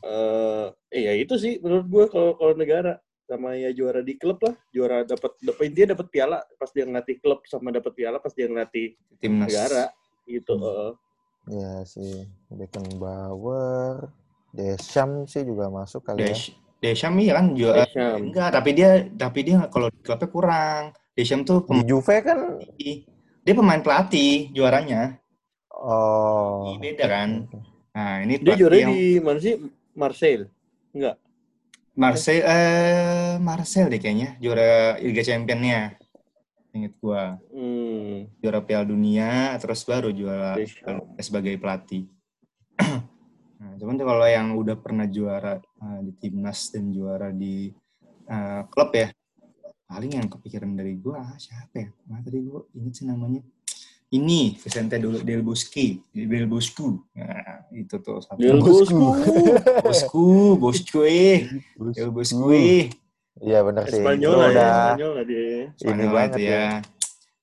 eh 0.05 0.67
eh, 0.95 1.01
ya 1.09 1.13
itu 1.19 1.35
sih 1.35 1.59
menurut 1.59 1.85
gue 1.91 2.05
kalau 2.07 2.31
kalau 2.39 2.53
negara 2.55 3.01
sama 3.27 3.55
ya 3.55 3.71
juara 3.71 4.03
di 4.03 4.15
klub 4.19 4.39
lah, 4.43 4.55
juara 4.75 5.03
dapat 5.07 5.31
dapat 5.39 5.63
intinya 5.71 5.95
dapat 5.95 6.07
piala 6.11 6.37
pas 6.59 6.69
dia 6.71 6.83
ngelatih 6.83 7.17
klub 7.19 7.39
sama 7.47 7.71
dapat 7.71 7.91
piala 7.95 8.17
pas 8.19 8.31
dia 8.35 8.47
ngelatih 8.47 8.95
Timnas. 9.19 9.47
negara 9.47 9.83
gitu. 10.39 10.53
Hmm. 10.57 10.67
eh. 10.69 10.91
Ya 11.49 11.71
si 11.89 12.05
Beckenbauer, 12.53 14.13
Deschamps 14.53 15.33
sih 15.33 15.43
juga 15.43 15.67
masuk 15.73 16.05
kali 16.05 16.29
ya. 16.29 16.37
Desch. 16.37 16.53
Deschamps 16.81 17.21
iya 17.21 17.33
kan 17.37 17.45
juara 17.57 17.85
Deschamps. 17.85 18.21
enggak, 18.29 18.49
tapi 18.53 18.69
dia 18.77 18.89
tapi 19.17 19.39
dia 19.47 19.57
kalau 19.73 19.87
di 19.89 19.99
klubnya 20.05 20.27
kurang. 20.29 20.83
Deschamps 21.17 21.45
tuh 21.49 21.59
Di 21.67 21.67
pemain 21.67 21.85
Juve 21.85 22.15
kan 22.23 22.39
dia 23.41 23.53
pemain 23.57 23.81
pelatih 23.81 24.53
juaranya. 24.53 25.17
oh 25.73 26.77
Beda 26.77 27.05
kan. 27.09 27.29
Nah, 27.91 28.23
ini 28.23 28.39
Dia 28.39 28.55
juara 28.55 28.75
yang 28.77 28.93
di 28.95 29.19
mana 29.19 29.39
sih? 29.41 29.57
Marseille. 29.97 30.47
Enggak. 30.95 31.15
Marseille 31.97 32.43
eh 32.45 33.35
Marseille 33.41 33.91
deh 33.91 33.99
kayaknya 33.99 34.39
juara 34.39 34.95
Liga 35.01 35.23
Championnya. 35.25 36.00
Ingat 36.71 36.93
gua. 37.03 37.35
Hmm. 37.51 38.31
juara 38.39 38.59
Piala 38.63 38.87
Dunia 38.87 39.59
terus 39.59 39.83
baru 39.83 40.09
juara 40.15 40.55
Deschamps. 40.55 41.19
sebagai 41.19 41.53
pelatih. 41.59 42.07
nah, 43.59 43.75
cuman 43.75 43.99
tuh 43.99 44.07
kalau 44.07 44.25
yang 44.27 44.55
udah 44.55 44.79
pernah 44.79 45.03
juara 45.05 45.59
uh, 45.59 45.99
di 45.99 46.15
timnas 46.15 46.71
dan 46.71 46.87
juara 46.95 47.35
di 47.35 47.69
uh, 48.31 48.63
klub 48.71 48.95
ya, 48.95 49.11
paling 49.83 50.15
yang 50.15 50.27
kepikiran 50.31 50.71
dari 50.71 50.95
gua 50.95 51.27
ah, 51.27 51.35
siapa 51.35 51.75
ya? 51.75 51.87
Nah, 52.07 52.23
tadi 52.23 52.39
gua 52.39 52.63
inget 52.71 53.03
sih 53.03 53.05
namanya. 53.07 53.43
Ini 54.11 54.59
Vicente 54.59 54.99
Del 54.99 55.23
Del 55.23 55.39
Bosque, 55.39 56.03
Del 56.11 56.43
Boscu. 56.47 56.99
Nah, 57.15 57.63
itu 57.71 57.95
tuh 58.03 58.19
satu. 58.19 58.39
Del 58.39 58.59
Bosku. 58.59 58.99
Bosku. 59.83 60.27
Boscu, 60.59 60.99
eh. 61.07 61.47
Del 61.95 62.11
Boscu. 62.11 62.51
eh. 62.51 62.91
Iya 63.39 63.63
benar 63.63 63.87
sih. 63.87 64.03
Lah 64.03 64.13
ya, 64.19 64.27
udah 64.27 64.67
Espanyol 64.67 65.13
dia. 65.61 65.69
Spanyol 65.77 65.93
Ini 65.93 66.01
itu 66.01 66.15
banget 66.15 66.31
ya. 66.33 66.49
ya. 66.49 66.65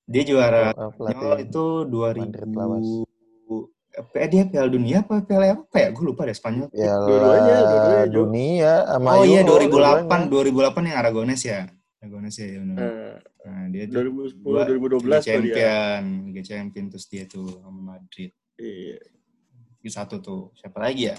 Dia 0.08 0.22
juara 0.25 0.62
Spanyol 0.72 1.34
itu 1.38 1.64
2000 1.87 2.18
Madrid 2.18 2.50
lawas. 2.52 2.87
eh, 4.14 4.28
dia 4.30 4.42
Piala 4.46 4.68
Dunia 4.70 4.96
apa 5.02 5.14
Piala 5.22 5.46
apa 5.54 5.76
ya? 5.78 5.88
Gue 5.90 6.04
lupa 6.06 6.26
deh 6.26 6.34
Spanyol. 6.34 6.68
Piala 6.70 7.04
Dua-duanya, 7.06 7.56
dua-duanya, 7.60 8.04
Jo. 8.06 8.14
dunia 8.22 8.72
sama 8.87 9.08
oh 9.14 9.25
iya 9.25 9.40
Euro, 9.42 9.50
2008, 9.58 10.30
dua-duanya. 10.30 10.75
2008 10.75 10.88
yang 10.88 10.98
Aragones 10.98 11.42
ya. 11.42 11.60
Aragones 11.98 12.34
ya. 12.34 12.46
bener. 12.58 12.76
Nah, 12.78 13.16
Nah, 13.48 13.64
dia 13.72 13.88
tuh 13.88 14.04
2010, 14.12 14.44
dua 14.44 14.60
2012 14.68 14.68
Liga 14.68 15.16
tuh 15.16 15.25
dia. 15.25 15.25
Champion, 15.25 16.02
Liga 16.28 16.42
Champion 16.44 16.84
terus 16.92 17.06
dia 17.08 17.25
tuh 17.25 17.48
sama 17.64 17.80
Madrid. 17.96 18.30
Iya. 18.60 19.00
Itu 19.80 19.88
satu 19.88 20.20
tuh. 20.20 20.42
Siapa 20.52 20.84
lagi 20.84 21.08
ya? 21.08 21.16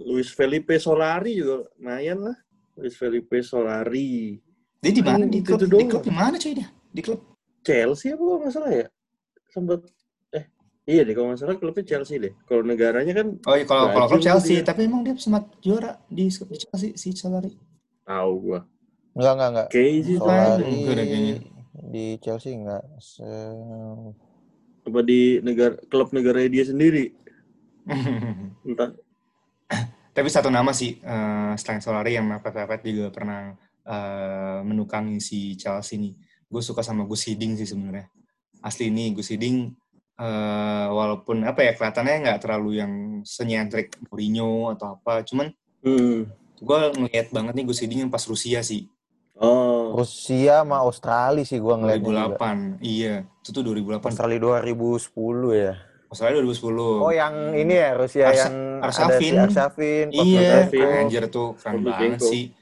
Luis 0.00 0.32
Felipe 0.32 0.72
Solari 0.80 1.36
juga 1.36 1.68
lumayan 1.76 2.24
lah. 2.24 2.36
Luis 2.80 2.96
Felipe 2.96 3.44
Solari. 3.44 4.40
Dia 4.82 4.90
di 4.90 5.02
mana? 5.02 5.22
Hmm, 5.22 5.30
Di 5.30 5.38
itu 5.38 5.54
klub, 5.54 5.60
di 5.62 5.84
klub 5.86 6.02
di 6.02 6.10
mana 6.12 6.34
coy 6.36 6.52
dia? 6.58 6.68
Di 6.90 7.00
klub. 7.00 7.20
Chelsea 7.62 8.10
apa 8.10 8.22
kalau 8.26 8.38
nggak 8.42 8.52
salah 8.52 8.72
ya? 8.74 8.86
Sempat 9.46 9.80
eh 10.34 10.44
iya 10.84 11.06
deh 11.06 11.14
kalau 11.14 11.30
nggak 11.30 11.40
salah 11.40 11.54
klubnya 11.54 11.84
Chelsea 11.86 12.18
deh. 12.18 12.32
Kalau 12.44 12.66
negaranya 12.66 13.12
kan 13.14 13.26
Oh 13.46 13.54
iya 13.54 13.62
kalau 13.62 13.94
kalau 13.94 14.06
klub 14.10 14.18
Chelsea, 14.20 14.58
dia. 14.58 14.66
tapi 14.66 14.90
emang 14.90 15.06
dia 15.06 15.14
sempat 15.14 15.46
juara 15.62 16.02
di, 16.10 16.26
di 16.26 16.56
Chelsea 16.58 16.98
si 16.98 17.14
Solari. 17.14 17.54
tahu 18.02 18.32
gua. 18.42 18.60
Enggak 19.14 19.32
enggak 19.38 19.50
enggak. 19.54 19.68
Kayaknya 19.70 20.02
sih 20.02 20.16
Solari 20.18 20.74
di 21.92 22.04
Chelsea 22.18 22.50
enggak. 22.58 22.82
Se 22.98 23.30
apa 24.82 24.98
di 25.06 25.38
negara 25.46 25.78
klub 25.86 26.10
negara 26.10 26.42
dia 26.50 26.66
sendiri. 26.66 27.14
Entah. 28.66 28.90
Tapi 30.12 30.28
satu 30.28 30.52
nama 30.52 30.74
sih, 30.76 30.98
eh, 31.00 31.52
selain 31.56 31.80
Solari 31.80 32.18
yang 32.18 32.26
mepet-mepet 32.28 32.84
juga 32.84 33.08
pernah 33.08 33.54
eh, 33.82 34.60
menukangi 34.62 35.18
si 35.18 35.54
Chelsea 35.54 35.96
nih. 35.96 36.14
Gue 36.44 36.60
suka 36.60 36.80
sama 36.80 37.02
Gus 37.02 37.24
Hiddink 37.24 37.56
sih 37.56 37.66
sebenarnya. 37.66 38.06
Asli 38.60 38.88
nih 38.88 39.12
Gus 39.12 39.28
Hiddink, 39.28 39.74
eh, 40.14 40.86
walaupun 40.88 41.42
apa 41.42 41.60
ya 41.60 41.72
kelihatannya 41.72 42.14
nggak 42.22 42.40
terlalu 42.40 42.70
yang 42.76 42.92
senyentrik 43.22 43.96
Mourinho 44.04 44.70
atau 44.70 44.96
apa, 44.96 45.22
cuman 45.22 45.50
Hmm. 45.80 46.30
gue 46.56 46.78
ngeliat 46.94 47.28
banget 47.28 47.52
nih 47.52 47.64
Gus 47.64 47.80
Hiddink 47.80 48.00
yang 48.00 48.12
pas 48.12 48.22
Rusia 48.22 48.60
sih, 48.60 48.86
Oh. 49.34 49.96
Rusia 49.96 50.62
sama 50.62 50.78
Australia 50.78 51.42
sih 51.42 51.58
gua 51.58 51.74
ngeliatnya 51.74 52.04
juga. 52.04 52.38
2008. 52.38 52.78
Iya, 52.78 53.14
itu 53.40 53.48
tuh 53.50 53.62
2008. 53.64 54.06
Australia 54.06 54.38
2010 54.38 55.50
ya. 55.52 55.72
Australia 56.06 56.38
2010. 56.38 57.00
Oh 57.00 57.10
yang 57.10 57.34
ini 57.50 57.74
ya 57.74 57.90
Rusia 57.92 58.24
Arsa- 58.26 58.46
yang 58.46 58.56
Arshavin. 58.78 59.10
ada 59.10 59.18
si 59.18 59.26
Arshavin, 59.34 60.06
Iya, 60.12 60.68
anjir 61.00 61.24
tuh 61.26 61.56
keren 61.56 61.80
banget 61.82 62.20
sih 62.20 62.52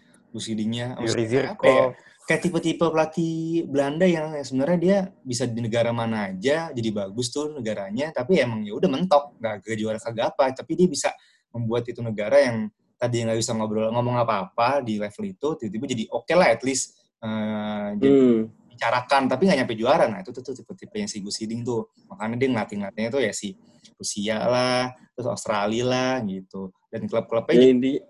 Yuri 1.02 1.26
Maksudnya 1.26 1.42
apa 1.54 1.64
ya? 1.66 1.84
Kayak 2.28 2.40
tipe-tipe 2.46 2.84
pelatih 2.86 3.66
Belanda 3.66 4.06
yang 4.06 4.30
sebenarnya 4.38 4.78
dia 4.78 4.98
bisa 5.26 5.50
di 5.50 5.58
negara 5.58 5.90
mana 5.90 6.30
aja 6.30 6.70
jadi 6.70 6.88
bagus 6.94 7.34
tuh 7.34 7.50
negaranya 7.58 8.14
tapi 8.14 8.38
emang 8.38 8.62
ya 8.62 8.78
udah 8.78 8.86
mentok 8.86 9.34
nggak 9.42 9.66
ke 9.66 9.74
juara 9.74 9.98
kagak 9.98 10.30
apa 10.38 10.54
tapi 10.54 10.78
dia 10.78 10.86
bisa 10.86 11.10
membuat 11.50 11.90
itu 11.90 11.98
negara 11.98 12.38
yang 12.38 12.70
tadi 12.94 13.26
nggak 13.26 13.34
bisa 13.34 13.50
ngobrol 13.56 13.90
ngomong 13.90 14.14
apa-apa 14.22 14.78
di 14.78 15.00
level 15.02 15.24
itu 15.26 15.48
tiba-tiba 15.58 15.86
jadi 15.90 16.04
oke 16.12 16.32
lah 16.38 16.48
at 16.54 16.62
least 16.62 17.00
eh, 17.18 17.88
jadi 17.98 18.14
Hmm. 18.14 18.42
bicarakan 18.80 19.22
tapi 19.28 19.44
nggak 19.44 19.58
nyampe 19.60 19.74
juara. 19.76 20.08
Nah 20.08 20.24
itu 20.24 20.32
tuh, 20.32 20.40
tuh 20.40 20.56
tipe-tipe 20.56 20.96
yang 20.96 21.10
si 21.10 21.20
Gus 21.20 21.36
Hiddink 21.36 21.68
tuh. 21.68 21.92
Makanya 22.08 22.40
dia 22.40 22.48
ngelatih-ngelatihnya 22.48 23.10
tuh 23.12 23.20
ya 23.20 23.32
si 23.36 23.52
Rusia 24.00 24.40
lah 24.48 24.88
terus 25.12 25.28
Australia 25.28 25.84
lah 25.84 26.14
gitu. 26.24 26.72
Dan 26.88 27.04
klub-klubnya 27.04 27.60
Ya, 27.60 27.68
inti, 27.68 28.00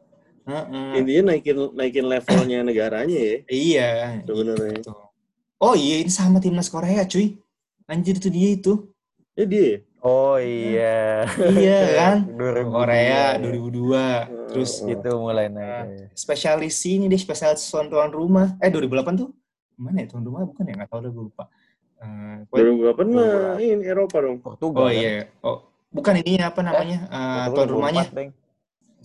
Heeh. 0.50 0.98
intinya 0.98 1.22
naikin 1.30 1.56
naikin 1.72 2.06
levelnya 2.06 2.58
negaranya 2.66 3.14
ya 3.14 3.34
iya 3.46 3.90
sebenarnya. 4.26 4.82
Gitu. 4.82 4.92
Oh 5.60 5.76
iya, 5.76 6.00
ini 6.00 6.08
sama 6.08 6.40
timnas 6.40 6.72
Korea, 6.72 7.04
cuy. 7.04 7.36
Anjir 7.84 8.16
itu 8.16 8.32
dia 8.32 8.48
itu. 8.56 8.72
Ya 9.36 9.44
dia. 9.44 9.84
Oh 10.00 10.40
iya. 10.40 11.28
Iya 11.36 11.78
kan? 12.00 12.16
2002. 12.32 12.72
Korea 12.72 13.36
2002. 13.36 14.48
Terus. 14.56 14.80
Itu 14.80 15.10
mulai 15.20 15.46
uh, 15.46 15.52
naik. 15.52 16.16
spesialis 16.16 16.80
ini 16.88 17.12
deh, 17.12 17.20
spesialis 17.20 17.60
tuan 17.68 17.92
tuan 17.92 18.08
rumah. 18.08 18.56
Eh 18.56 18.72
2008 18.72 19.20
tuh 19.20 19.36
mana 19.76 20.00
ya 20.00 20.08
tuan 20.08 20.24
rumah 20.24 20.48
bukan 20.48 20.64
ya? 20.64 20.72
Nggak 20.80 20.88
tahu 20.88 21.00
deh 21.04 21.10
gue 21.12 21.24
lupa. 21.28 21.44
Eh, 22.00 22.36
pokoknya- 22.48 22.96
2008 22.96 23.06
mah 23.12 23.32
ini 23.60 23.84
Eropa 23.84 24.16
dong. 24.24 24.36
Portugal. 24.40 24.80
oh 24.80 24.88
kan? 24.88 24.96
iya. 24.96 25.12
Oh 25.44 25.58
bukan 25.92 26.14
ini 26.24 26.32
apa 26.40 26.60
namanya? 26.64 26.98
Eh, 27.04 27.12
Portugal 27.12 27.52
tuan 27.52 27.68
rumahnya. 27.68 28.04
2004, 28.08 28.16
Bang. 28.16 28.28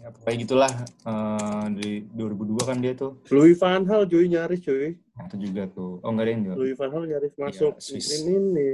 Ya, 0.05 0.13
pokoknya 0.13 0.37
gitulah. 0.37 0.71
Eh, 1.01 1.65
di 1.73 1.89
2002 2.13 2.61
kan 2.61 2.77
dia 2.77 2.93
tuh. 2.93 3.17
Louis 3.27 3.57
van 3.57 3.81
Gaal 3.81 4.05
cuy 4.05 4.29
nyaris 4.29 4.61
cuy. 4.61 5.01
Nah, 5.17 5.25
itu 5.25 5.35
juga 5.41 5.65
tuh. 5.67 5.97
Oh 5.99 6.09
enggak 6.13 6.25
ada 6.25 6.31
yang. 6.31 6.41
Louis 6.53 6.77
van 6.77 6.89
Gaal 6.93 7.05
nyaris 7.09 7.33
masuk 7.33 7.73
Swiss. 7.81 8.21
ini 8.21 8.37
nih. 8.53 8.73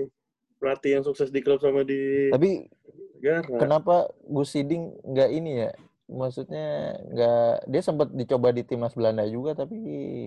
Pelatih 0.59 0.91
yang 0.93 1.03
sukses 1.03 1.31
di 1.31 1.39
klub 1.39 1.57
sama 1.57 1.81
di 1.81 2.27
Tapi 2.29 2.67
negara. 3.15 3.47
kenapa 3.57 3.95
Gus 4.21 4.51
Hiddink 4.51 4.99
nggak 5.01 5.29
ini 5.31 5.51
ya? 5.57 5.71
Maksudnya 6.05 6.67
nggak 7.07 7.51
dia 7.65 7.81
sempat 7.81 8.11
dicoba 8.11 8.51
di 8.51 8.61
timnas 8.61 8.91
Belanda 8.91 9.23
juga 9.23 9.55
tapi 9.55 9.73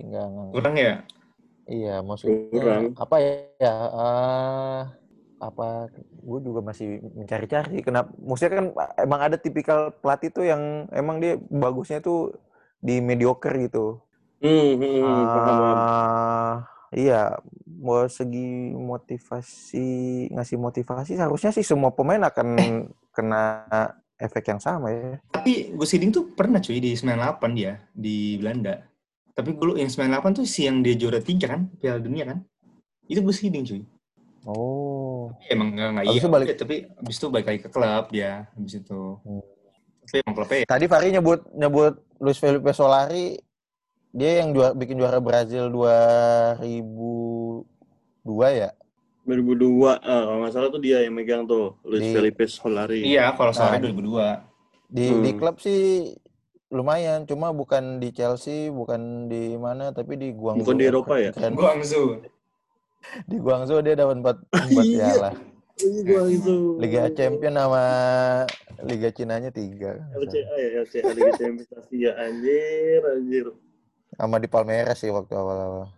nggak 0.02 0.26
nggak- 0.26 0.52
Kurang 0.56 0.75
ya? 0.75 0.94
Iya, 1.64 2.00
maksudnya 2.00 2.49
Kurang. 2.50 2.82
apa 2.96 3.16
ya? 3.20 3.32
eh, 3.62 4.80
apa? 5.41 5.91
Gue 6.23 6.38
juga 6.43 6.61
masih 6.62 7.03
mencari-cari. 7.14 7.83
Kenapa? 7.83 8.11
Maksudnya 8.19 8.53
kan 8.59 8.67
emang 9.00 9.21
ada 9.21 9.37
tipikal 9.38 9.95
pelatih 9.99 10.31
tuh 10.31 10.45
yang 10.47 10.91
emang 10.95 11.19
dia 11.19 11.38
bagusnya 11.50 11.99
tuh 12.03 12.35
di 12.85 13.00
mediocre 13.00 13.57
gitu. 13.64 14.00
Hmm, 14.45 14.76
hmm. 14.76 15.00
Ah, 15.00 16.69
iya, 16.93 17.41
mau 17.64 18.05
segi 18.05 18.76
motivasi 18.76 19.88
ngasih 20.37 20.59
motivasi 20.61 21.17
seharusnya 21.17 21.49
sih 21.57 21.64
semua 21.64 21.97
pemain 21.97 22.21
akan 22.29 22.61
kena 23.17 23.64
efek 24.21 24.53
yang 24.53 24.61
sama 24.61 24.93
ya. 24.93 25.17
Tapi 25.33 25.73
Gus 25.73 25.97
Hiddink 25.97 26.12
tuh 26.12 26.25
pernah 26.37 26.61
cuy 26.61 26.76
di 26.76 26.93
98 26.93 27.57
dia 27.57 27.81
di 27.93 28.37
Belanda. 28.37 28.85
Tapi 29.35 29.57
dulu 29.57 29.81
yang 29.81 29.91
98 29.91 30.45
tuh 30.45 30.47
si 30.47 30.69
yang 30.69 30.85
dia 30.85 30.95
juara 30.95 31.19
tiga 31.19 31.50
kan, 31.50 31.67
Piala 31.81 31.99
Dunia 31.99 32.25
kan. 32.29 32.38
Itu 33.09 33.25
Gus 33.25 33.43
Hiddink 33.43 33.64
cuy. 33.67 33.83
Oh, 34.44 35.32
Tapi 35.34 35.46
emang 35.50 35.72
nggak 35.72 35.88
nggak 35.90 36.04
iya, 36.04 36.12
itu 36.14 36.28
balik- 36.28 36.52
tapi 36.54 36.76
habis 36.86 37.16
itu 37.16 37.26
balik 37.26 37.46
lagi 37.46 37.60
ke 37.60 37.68
klub 37.68 38.04
dia 38.08 38.44
habis 38.50 38.74
itu. 38.74 39.02
Hmm. 39.20 39.40
Tapi 40.04 40.16
emang 40.20 40.34
klubnya 40.36 40.58
ya, 40.60 40.66
tadi 40.68 40.84
Fari 40.84 41.08
nyebut 41.10 41.40
nyebut 41.50 41.94
Luis 42.18 42.36
Felipe 42.36 42.70
Solari 42.70 43.40
dia 44.10 44.32
yang 44.38 44.52
juara, 44.52 44.72
bikin 44.72 44.94
juara 44.94 45.16
Brazil 45.18 45.72
2002 45.72 47.64
ya. 48.54 48.70
2002, 49.24 49.96
ah, 49.96 50.22
kalau 50.22 50.38
nggak 50.38 50.52
salah 50.52 50.68
tuh 50.68 50.78
dia 50.78 51.00
yang 51.00 51.14
megang 51.14 51.42
tuh, 51.44 51.80
Luis 51.82 52.04
Di- 52.04 52.12
Felipe 52.12 52.44
Solari. 52.44 53.00
iya 53.02 53.32
kalau 53.32 53.50
soalnya 53.50 53.80
Nah, 53.80 53.84
2002. 53.88 54.26
Di 54.86 55.06
Hmm. 55.08 55.22
di 55.24 55.30
klub 55.32 55.56
sih 55.58 56.12
lumayan, 56.68 57.24
cuma 57.24 57.48
bukan 57.50 57.96
di 57.96 58.12
Chelsea, 58.12 58.68
bukan 58.68 59.24
di 59.26 59.56
mana, 59.56 59.90
tapi 59.90 60.14
di 60.14 60.28
Guangzhou. 60.30 60.60
Bukan 60.62 60.76
di 60.76 60.84
Eropa 60.84 61.14
ya? 61.16 61.32
Guangzhou. 61.32 62.20
Di 63.25 63.37
Guangzhou 63.37 63.80
dia 63.80 63.94
dapat 63.94 64.16
4 64.18 64.25
4 64.50 64.70
Iya. 64.70 64.82
piala. 65.11 65.30
Liga 66.78 67.11
Champion 67.11 67.54
sama 67.54 67.82
Liga 68.82 69.11
Cinanya 69.11 69.50
3. 69.50 70.14
LCA 70.14 70.54
ya, 70.54 70.68
LCA 70.80 71.11
Liga 71.12 71.32
Champions 71.34 71.70
Asia 71.73 72.12
anjir, 72.16 73.00
anjir. 73.04 73.46
Sama 74.14 74.38
di 74.38 74.46
Palmeiras 74.46 74.99
sih 74.99 75.11
waktu 75.11 75.34
awal-awal. 75.34 75.90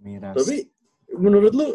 Miras. 0.00 0.36
Tapi 0.36 0.68
menurut 1.14 1.52
lu 1.52 1.68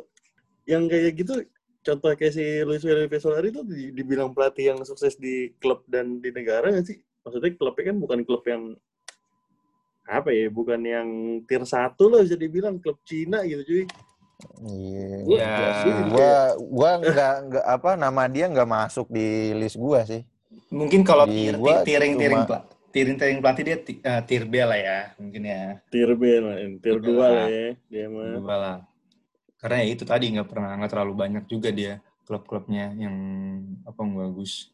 yang 0.67 0.85
kayak 0.85 1.15
gitu 1.15 1.41
contoh 1.81 2.11
kayak 2.13 2.35
si 2.35 2.43
Luis 2.61 2.83
Felipe 2.83 3.17
Solari 3.17 3.49
itu 3.49 3.63
di- 3.63 3.89
dibilang 3.89 4.35
pelatih 4.35 4.75
yang 4.75 4.79
sukses 4.83 5.15
di 5.15 5.55
klub 5.57 5.81
dan 5.87 6.19
di 6.19 6.29
negara 6.29 6.69
nggak 6.69 6.85
sih? 6.85 6.99
Maksudnya 7.23 7.55
klubnya 7.55 7.83
kan 7.89 7.97
bukan 7.97 8.19
klub 8.21 8.43
yang 8.45 8.75
apa 10.07 10.31
ya 10.31 10.47
bukan 10.47 10.79
yang 10.79 11.07
tier 11.43 11.63
satu 11.63 12.07
lah 12.07 12.23
bisa 12.23 12.35
dibilang 12.35 12.79
klub 12.79 12.99
Cina 13.01 13.43
gitu 13.43 13.63
cuy. 13.63 13.83
Iya. 14.59 15.07
Gua- 15.23 15.39
Ya. 15.39 15.55
gua 16.05 16.31
Gua 16.59 16.91
nggak 16.99 17.33
nggak 17.47 17.65
apa 17.65 17.89
nama 17.95 18.23
dia 18.25 18.45
nggak 18.45 18.69
masuk 18.69 19.09
di 19.09 19.27
list 19.53 19.75
gua 19.75 20.05
sih. 20.05 20.21
Mungkin 20.69 21.01
kalau 21.01 21.25
Di 21.25 21.33
tier, 21.47 21.55
gua 21.57 21.81
tiering 21.81 22.13
tiering 22.15 22.43
cuma- 22.43 22.65
tiering 22.87 23.15
tiering 23.15 23.39
pelatih 23.39 23.63
dia 23.63 23.77
ti- 23.77 23.97
eh, 23.99 24.21
tier 24.23 24.43
B 24.43 24.53
lah 24.59 24.77
ya 24.77 24.99
mungkin 25.15 25.41
ya 25.43 25.77
tier 25.87 26.11
B 26.13 26.23
lah, 26.35 26.55
tier 26.77 26.97
2 26.97 27.13
lah. 27.17 27.45
ya 27.45 27.67
dia 27.87 28.05
mah. 28.07 28.33
dua 28.35 28.55
lah. 28.55 28.77
Karena 29.57 29.77
ya 29.81 29.87
itu 29.87 30.03
tadi 30.03 30.25
nggak 30.29 30.47
pernah 30.47 30.71
nggak 30.75 30.91
terlalu 30.91 31.13
banyak 31.15 31.43
juga 31.45 31.69
dia 31.69 31.97
klub-klubnya 32.23 32.93
yang 32.93 33.15
apa 33.83 33.99
yang 33.99 34.13
bagus. 34.15 34.69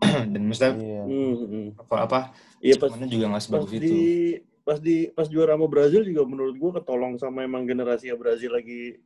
Dan 0.32 0.42
maksudnya 0.42 0.72
Iya. 0.74 1.02
Hmm, 1.04 1.34
hmm. 1.38 1.66
apa 1.78 1.94
apa 2.00 2.20
Iya 2.58 2.74
pas 2.76 2.90
mana 2.90 3.04
juga 3.04 3.24
nggak 3.26 3.36
pas 3.36 3.44
sebagus 3.46 3.70
di 3.70 3.78
itu. 3.78 3.94
Pas 4.62 4.78
di 4.78 5.08
pas 5.10 5.26
juara 5.26 5.56
sama 5.56 5.66
Brazil 5.66 6.04
juga 6.04 6.22
menurut 6.28 6.54
gua 6.60 6.80
ketolong 6.80 7.16
sama 7.16 7.42
emang 7.44 7.64
generasi 7.64 8.12
Brazil 8.16 8.54
lagi 8.54 9.00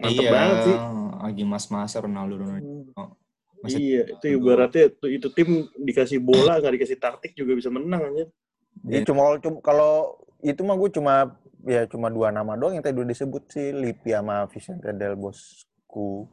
mantep 0.00 0.22
iya, 0.24 0.30
banget 0.32 0.58
sih. 0.64 0.76
lagi 1.20 1.42
mas-mas 1.44 1.92
Ronaldo 1.98 2.34
Ronaldo. 2.40 2.66
Hmm. 2.96 3.12
Masih- 3.60 3.76
Iya, 3.76 4.02
itu 4.16 4.26
ibaratnya 4.40 4.84
itu, 4.88 5.06
itu 5.20 5.28
tim 5.36 5.68
dikasih 5.76 6.16
bola 6.16 6.56
nggak 6.56 6.80
dikasih 6.80 6.96
taktik 6.96 7.36
juga 7.36 7.52
bisa 7.52 7.68
menang 7.68 8.08
aja. 8.08 8.24
Ya, 8.88 9.04
cuma, 9.04 9.36
cuma 9.36 9.60
kalau 9.60 10.16
itu 10.40 10.64
mah 10.64 10.76
gue 10.80 10.90
cuma 10.96 11.14
ya 11.68 11.84
cuma 11.84 12.08
dua 12.08 12.32
nama 12.32 12.56
doang 12.56 12.80
yang 12.80 12.84
tadi 12.84 12.96
udah 12.96 13.12
disebut 13.12 13.52
sih 13.52 13.76
Lippi 13.76 14.16
sama 14.16 14.48
Vicente 14.48 14.88
Del 14.96 15.12
Bosco. 15.20 16.24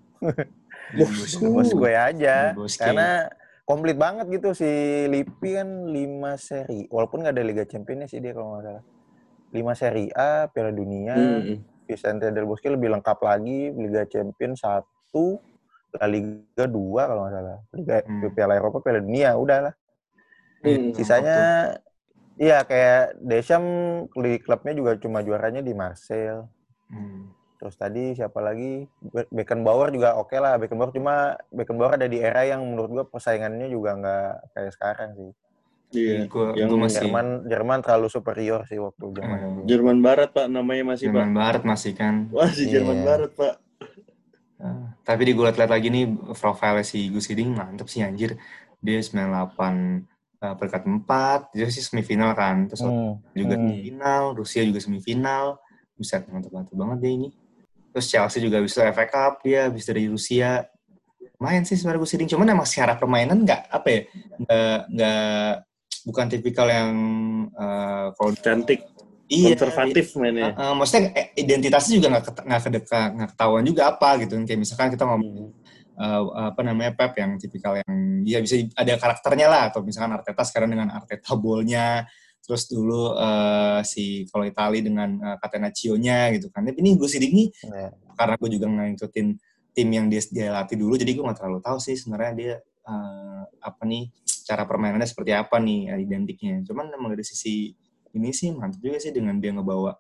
Bosco. 0.95 1.39
Del 1.43 1.51
Bosco 1.51 1.83
ya 1.83 2.01
aja. 2.07 2.35
Bosque. 2.55 2.79
Karena 2.79 3.27
komplit 3.67 3.99
banget 3.99 4.31
gitu 4.31 4.55
si 4.55 4.65
Lippi 5.11 5.59
kan 5.59 5.91
5 5.91 6.39
seri. 6.39 6.87
Walaupun 6.87 7.19
nggak 7.27 7.35
ada 7.35 7.43
Liga 7.43 7.67
Championnya 7.67 8.07
sih 8.07 8.23
dia 8.23 8.31
kalau 8.31 8.55
nggak 8.55 8.63
salah. 8.63 8.83
5 9.51 9.75
seri 9.75 10.07
A, 10.15 10.47
Piala 10.47 10.71
Dunia, 10.71 11.15
Hmm. 11.19 11.59
Vicente 11.87 12.31
Del 12.31 12.47
Bosque 12.47 12.67
lebih 12.71 12.91
lengkap 12.95 13.19
lagi, 13.23 13.71
Liga 13.75 14.07
Champion 14.07 14.55
1, 14.55 15.39
La 15.99 16.07
Liga 16.07 16.63
2 16.67 17.03
kalau 17.11 17.21
nggak 17.27 17.35
salah. 17.35 17.59
Liga 17.75 17.95
Hmm. 18.07 18.31
Piala 18.31 18.53
Eropa, 18.55 18.79
Piala 18.79 19.03
Dunia, 19.03 19.35
udahlah. 19.35 19.75
Hmm. 20.63 20.95
Sisanya 20.95 21.37
iya 22.39 22.63
kayak 22.63 23.19
Deschamps 23.19 24.11
di 24.15 24.39
klubnya 24.39 24.73
juga 24.75 24.91
cuma 24.95 25.19
juaranya 25.23 25.59
di 25.59 25.75
Marseille. 25.75 26.47
Hmm. 26.87 27.35
Terus 27.57 27.73
tadi 27.73 28.13
siapa 28.13 28.37
lagi? 28.37 28.85
Be- 29.01 29.29
Beckenbauer 29.29 29.89
juga 29.89 30.13
oke 30.15 30.37
lah. 30.37 30.55
Beckenbauer 30.55 30.93
cuma 30.93 31.15
Beckenbauer 31.49 31.97
ada 31.97 32.05
di 32.05 32.21
era 32.21 32.45
yang 32.45 32.61
menurut 32.61 32.89
gua 32.89 33.05
persaingannya 33.05 33.65
juga 33.67 33.97
nggak 33.97 34.29
kayak 34.53 34.71
sekarang 34.73 35.09
sih. 35.17 35.31
Iya. 35.87 36.29
Gua, 36.29 36.53
Yang 36.53 36.67
gua 36.69 36.79
masih 36.85 36.99
Jerman 37.01 37.27
Jerman 37.49 37.79
terlalu 37.81 38.07
superior 38.07 38.61
sih 38.65 38.77
waktu 38.77 39.05
zaman 39.17 39.37
Hmm. 39.37 39.49
itu. 39.57 39.61
Jerman 39.73 39.97
Barat 39.99 40.29
pak 40.29 40.45
namanya 40.45 40.83
masih 40.93 41.09
pak. 41.09 41.13
Jerman 41.17 41.31
Barat 41.33 41.63
masih 41.65 41.91
kan. 41.97 42.15
Wah 42.29 42.49
si 42.53 42.63
Jerman 42.69 42.97
Iya. 43.01 43.05
Barat 43.05 43.31
pak. 43.33 43.55
Ah, 44.57 44.89
tapi 45.05 45.21
di 45.21 45.37
gue 45.37 45.45
liat-liat 45.45 45.69
lagi 45.69 45.87
nih 45.87 46.05
profile 46.33 46.81
si 46.81 47.13
Gus 47.13 47.29
Hiding 47.29 47.53
mantep 47.53 47.85
sih 47.87 48.01
anjir. 48.01 48.37
Dia 48.77 49.01
98 49.01 50.05
eh, 50.37 50.53
peringkat 50.53 50.83
4, 50.85 51.39
dia 51.49 51.65
sih 51.69 51.81
semifinal 51.81 52.33
kan. 52.33 52.69
Terus 52.69 52.85
Hmm. 52.85 53.17
juga 53.33 53.57
Hmm. 53.57 53.65
semifinal, 53.65 54.23
Rusia 54.33 54.61
juga 54.61 54.77
semifinal. 54.77 55.45
Buset, 55.97 56.29
mantep-mantep 56.29 56.77
banget 56.77 56.97
dia 57.01 57.11
ini. 57.11 57.29
Terus 57.97 58.13
Chelsea 58.13 58.45
juga 58.45 58.61
bisa 58.61 58.85
FA 58.93 59.09
Cup 59.09 59.41
dia, 59.41 59.73
bisa 59.73 59.89
dari 59.89 60.05
Rusia. 60.05 60.61
Main 61.41 61.65
sih 61.65 61.73
sebenarnya 61.73 62.05
Gus 62.05 62.13
Hiding, 62.13 62.29
cuman 62.29 62.53
emang 62.53 62.69
secara 62.69 62.93
permainan 62.93 63.41
nggak 63.41 63.73
apa 63.73 63.87
ya, 63.89 64.01
nggak 64.85 65.53
bukan 66.05 66.25
tipikal 66.29 66.69
yang 66.69 66.93
eh, 67.57 68.05
kalau 68.13 68.37
Cantik, 68.37 68.85
iya, 69.33 69.57
konservatif 69.57 70.13
mainnya. 70.13 70.53
Uh, 70.53 70.61
uh, 70.61 70.73
maksudnya 70.77 71.09
eh, 71.17 71.33
identitasnya 71.41 71.93
juga 71.97 72.07
nggak 72.13 72.23
nggak 72.45 72.61
kedeka- 72.69 73.11
nggak 73.17 73.29
ketahuan 73.33 73.63
juga 73.65 73.81
apa 73.89 74.09
gitu. 74.21 74.33
Kayak 74.45 74.61
misalkan 74.61 74.93
kita 74.93 75.03
ngomong 75.09 75.57
uh, 75.97 76.53
apa 76.53 76.61
namanya 76.61 76.91
Pep 76.93 77.17
yang 77.17 77.33
tipikal 77.41 77.81
yang 77.81 78.21
ya 78.29 78.37
bisa 78.45 78.61
ada 78.77 78.93
karakternya 78.93 79.47
lah. 79.49 79.61
Atau 79.73 79.81
misalkan 79.81 80.13
Arteta 80.13 80.45
sekarang 80.45 80.69
dengan 80.69 80.93
Arteta 80.93 81.33
bolnya 81.33 82.05
terus 82.47 82.71
dulu 82.71 83.11
uh, 83.11 83.83
si 83.83 84.23
kalau 84.31 84.47
Itali 84.47 84.79
dengan 84.79 85.19
uh, 85.19 85.35
Catenaccio-nya 85.43 86.31
gitu 86.39 86.47
kan 86.47 86.63
tapi 86.63 86.79
ini 86.79 86.95
gue 86.95 87.09
sidik 87.11 87.35
nih 87.35 87.47
Ya. 87.67 87.91
karena 88.15 88.35
gue 88.39 88.49
juga 88.55 88.65
ngikutin 88.71 89.27
tim 89.75 89.87
yang 89.91 90.07
dia, 90.07 90.23
dia 90.31 90.49
latih 90.55 90.79
dulu 90.79 90.95
jadi 90.95 91.11
gue 91.11 91.23
nggak 91.27 91.37
terlalu 91.43 91.59
tahu 91.59 91.77
sih 91.83 91.99
sebenarnya 91.99 92.33
dia 92.33 92.53
uh, 92.87 93.43
apa 93.59 93.83
nih 93.83 94.07
cara 94.47 94.63
permainannya 94.63 95.05
seperti 95.05 95.35
apa 95.35 95.59
nih 95.59 95.91
uh, 95.91 95.99
identiknya 95.99 96.63
cuman 96.63 96.87
emang 96.95 97.11
dari 97.13 97.27
sisi 97.27 97.75
ini 98.15 98.31
sih 98.31 98.55
mantap 98.55 98.79
juga 98.79 98.97
sih 99.03 99.11
dengan 99.11 99.37
dia 99.37 99.51
ngebawa 99.51 99.91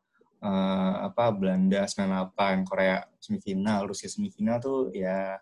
uh, 0.41 0.93
apa 1.11 1.29
Belanda 1.35 1.83
98 1.83 2.63
Korea 2.65 3.03
semifinal 3.19 3.91
Rusia 3.91 4.07
semifinal 4.07 4.57
tuh 4.63 4.89
ya 4.95 5.35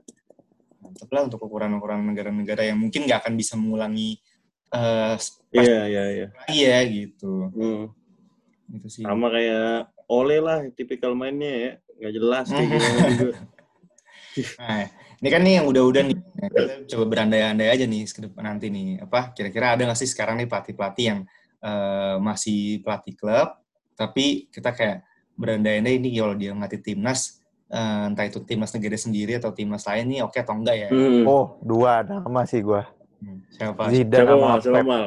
mantap 0.81 1.09
lah 1.13 1.21
untuk 1.29 1.39
ukuran-ukuran 1.45 2.01
negara-negara 2.01 2.65
yang 2.65 2.81
mungkin 2.81 3.05
nggak 3.05 3.25
akan 3.25 3.33
bisa 3.37 3.53
mengulangi 3.55 4.19
uh, 4.73 5.13
Iya 5.55 5.79
iya 5.87 6.03
iya. 6.11 6.27
iya 6.51 6.77
gitu 6.83 7.51
Hmm. 7.53 7.83
gitu 8.71 8.87
sih 8.89 9.03
Sama 9.05 9.29
kayak 9.31 9.93
Ole 10.05 10.37
lah 10.37 10.61
tipikal 10.73 11.17
mainnya 11.17 11.49
ya. 11.49 11.71
Nggak 11.97 12.13
jelas 12.13 12.45
kayak 12.51 12.69
juga. 13.19 13.37
Nah, 14.59 14.83
ini 15.23 15.29
kan 15.31 15.41
nih 15.41 15.53
yang 15.57 15.65
udah-udah 15.71 16.03
nih. 16.05 16.17
Nah, 16.19 16.47
kita 16.51 16.73
coba 16.91 17.03
berandai-andai 17.07 17.71
aja 17.71 17.85
nih 17.87 18.03
ke 18.05 18.19
depan 18.29 18.43
nanti 18.45 18.67
nih. 18.69 19.01
Apa 19.01 19.31
kira-kira 19.31 19.73
ada 19.73 19.87
nggak 19.87 19.97
sih 19.97 20.09
sekarang 20.11 20.37
nih 20.37 20.47
pelatih-pelatih 20.51 21.05
yang 21.07 21.19
eh, 21.65 22.15
masih 22.21 22.85
pelatih 22.85 23.17
klub, 23.17 23.57
tapi 23.97 24.51
kita 24.53 24.69
kayak 24.75 25.01
berandai-andai 25.33 25.97
ini 25.97 26.13
kalau 26.13 26.37
dia 26.37 26.53
ngelatih 26.53 26.83
timnas, 26.83 27.41
eh, 27.73 28.05
entah 28.11 28.25
itu 28.27 28.43
timnas 28.45 28.69
negara 28.75 28.97
sendiri 28.99 29.41
atau 29.41 29.49
timnas 29.49 29.87
lain 29.89 30.05
nih 30.05 30.19
oke 30.21 30.37
atau 30.37 30.53
enggak 30.53 30.77
ya? 30.85 30.89
Hmm. 30.93 31.25
Oh, 31.25 31.57
dua 31.65 32.05
nama 32.05 32.45
sih 32.45 32.61
gua. 32.61 32.85
Hmm, 33.17 33.39
Siapa? 33.49 33.81
Zidane 33.87 34.19
Siapa 34.21 34.33
sama 34.33 34.47
mal? 34.47 34.59
Pep. 34.61 34.85
mal? 34.85 35.05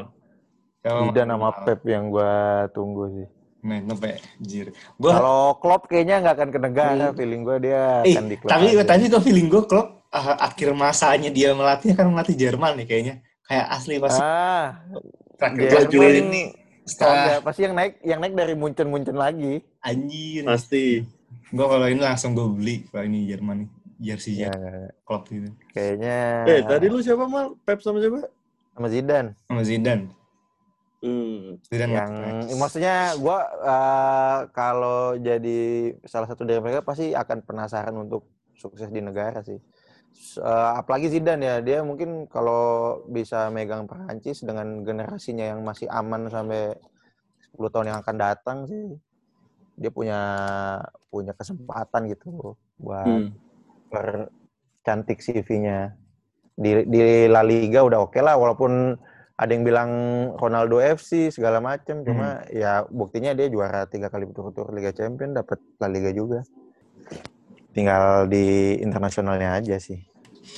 Siapa? 0.79 0.99
Zidane 1.05 1.31
sama 1.31 1.51
Pep 1.62 1.81
yang 1.85 2.05
gua 2.09 2.33
tunggu 2.71 3.05
sih. 3.11 3.27
Nah, 3.59 3.79
sampai 3.85 4.11
jir. 4.38 4.66
Gua, 4.94 5.12
Kalau 5.12 5.42
Klopp 5.59 5.83
kayaknya 5.87 6.23
nggak 6.23 6.35
akan 6.37 6.49
ke 6.49 6.61
negara, 6.61 7.07
Hmm. 7.07 7.16
feeling 7.16 7.42
gua 7.42 7.57
dia 7.59 7.83
eh, 8.03 8.14
akan 8.14 8.27
di 8.27 8.37
klub. 8.37 8.49
tapi 8.49 8.66
aja. 8.71 8.85
tapi 8.85 9.05
gue 9.07 9.21
feeling 9.21 9.49
gue 9.49 9.62
klub 9.64 9.87
eh, 10.09 10.35
akhir 10.38 10.68
masanya 10.73 11.29
dia 11.29 11.53
melatih 11.53 11.92
kan 11.92 12.07
melatih 12.07 12.35
Jerman 12.35 12.79
nih 12.79 12.87
kayaknya. 12.87 13.14
Kayak 13.44 13.66
asli 13.71 13.97
pasti 13.99 14.21
Ah, 14.21 14.79
terakhir 15.35 15.88
Jerman 15.88 16.11
ini 16.12 16.23
nih 16.29 16.47
setelah 16.85 17.40
pasti 17.42 17.61
yang 17.62 17.75
naik 17.75 17.92
yang 18.01 18.18
naik 18.18 18.33
dari 18.33 18.55
Munchen-Munchen 18.55 19.12
lagi. 19.14 19.61
anjir. 19.81 20.44
Pasti. 20.44 21.05
Gue 21.49 21.64
kalau 21.64 21.85
ini 21.85 21.99
langsung 21.99 22.33
gue 22.33 22.44
beli 22.47 22.85
kalau 22.87 23.05
ini 23.05 23.27
Jerman 23.27 23.57
nih 23.59 23.68
jersey 23.99 24.39
Ya, 24.39 24.51
ya. 24.51 24.89
klub 25.03 25.27
gitu 25.27 25.51
kayaknya 25.71 26.17
Eh 26.47 26.61
tadi 26.63 26.87
lu 26.87 26.99
siapa 26.99 27.27
mal? 27.27 27.55
Pep 27.63 27.83
sama 27.83 27.99
siapa? 27.99 28.31
sama 28.73 28.87
Zidane. 28.87 29.35
sama 29.45 29.63
Zidane. 29.67 30.07
Hmm. 30.99 31.59
Zidane 31.67 31.95
yang 31.95 32.13
maksudnya 32.55 33.15
gua 33.19 33.39
eh, 33.59 34.39
kalau 34.51 35.15
jadi 35.15 35.59
salah 36.07 36.27
satu 36.27 36.43
dari 36.43 36.59
mereka 36.59 36.83
pasti 36.83 37.11
akan 37.11 37.43
penasaran 37.43 37.95
untuk 37.95 38.27
sukses 38.55 38.87
di 38.89 38.99
negara 38.99 39.43
sih. 39.43 39.59
Eh, 40.39 40.71
apalagi 40.75 41.11
Zidane 41.11 41.43
ya, 41.43 41.57
dia 41.59 41.79
mungkin 41.83 42.27
kalau 42.27 43.03
bisa 43.07 43.51
megang 43.51 43.87
Perancis 43.87 44.43
dengan 44.43 44.83
generasinya 44.83 45.55
yang 45.55 45.63
masih 45.63 45.91
aman 45.91 46.27
sampai 46.27 46.75
10 47.51 47.71
tahun 47.71 47.91
yang 47.91 47.99
akan 47.99 48.17
datang 48.19 48.59
sih. 48.67 48.95
Dia 49.75 49.91
punya 49.91 50.21
punya 51.11 51.35
kesempatan 51.35 52.11
gitu 52.11 52.55
buat 52.79 53.07
Hmm. 53.07 53.31
Percantik 53.90 55.20
CV-nya. 55.20 55.96
Di, 56.59 56.85
di 56.87 57.31
La 57.31 57.42
Liga 57.46 57.87
udah 57.87 58.03
oke 58.03 58.18
lah, 58.18 58.35
walaupun 58.35 58.98
ada 59.38 59.51
yang 59.55 59.62
bilang 59.62 59.90
Ronaldo 60.35 60.83
FC 60.83 61.31
segala 61.31 61.62
macem, 61.62 62.03
cuma 62.03 62.42
ya 62.51 62.83
buktinya 62.90 63.31
dia 63.38 63.46
juara 63.46 63.87
tiga 63.87 64.11
kali 64.11 64.27
berturut-turut 64.27 64.74
Liga 64.74 64.90
Champion, 64.90 65.31
dapat 65.31 65.62
La 65.79 65.87
Liga 65.87 66.11
juga. 66.11 66.42
Tinggal 67.70 68.27
di 68.27 68.74
internasionalnya 68.83 69.55
aja 69.55 69.79
sih. 69.79 70.03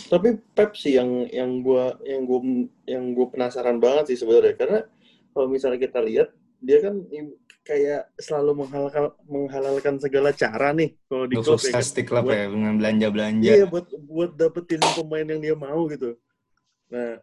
Tapi 0.09 0.41
Pep 0.57 0.73
sih 0.73 0.97
yang 0.97 1.29
yang 1.29 1.61
gua 1.61 2.01
yang 2.09 2.25
gua 2.25 2.41
yang 2.89 3.05
gua 3.13 3.27
penasaran 3.29 3.77
banget 3.77 4.15
sih 4.15 4.25
sebenarnya 4.25 4.55
karena 4.57 4.81
kalau 5.37 5.47
misalnya 5.53 5.77
kita 5.83 6.01
lihat 6.01 6.33
dia 6.65 6.79
kan 6.81 7.05
kayak 7.61 8.09
selalu 8.17 8.65
menghalalkan 8.65 9.13
menghalalkan 9.29 9.95
segala 10.01 10.33
cara 10.33 10.73
nih 10.73 10.97
kalau 11.07 11.25
di 11.29 11.37
klub 11.37 11.61
ya 11.61 11.73
kan. 11.77 11.85
klub 12.09 12.27
ya 12.33 12.45
dengan 12.49 12.75
belanja-belanja. 12.81 13.51
Iya 13.53 13.67
buat 13.69 13.87
buat 14.09 14.31
dapetin 14.35 14.81
pemain 14.97 15.27
yang 15.29 15.41
dia 15.41 15.55
mau 15.57 15.85
gitu. 15.93 16.17
Nah 16.89 17.21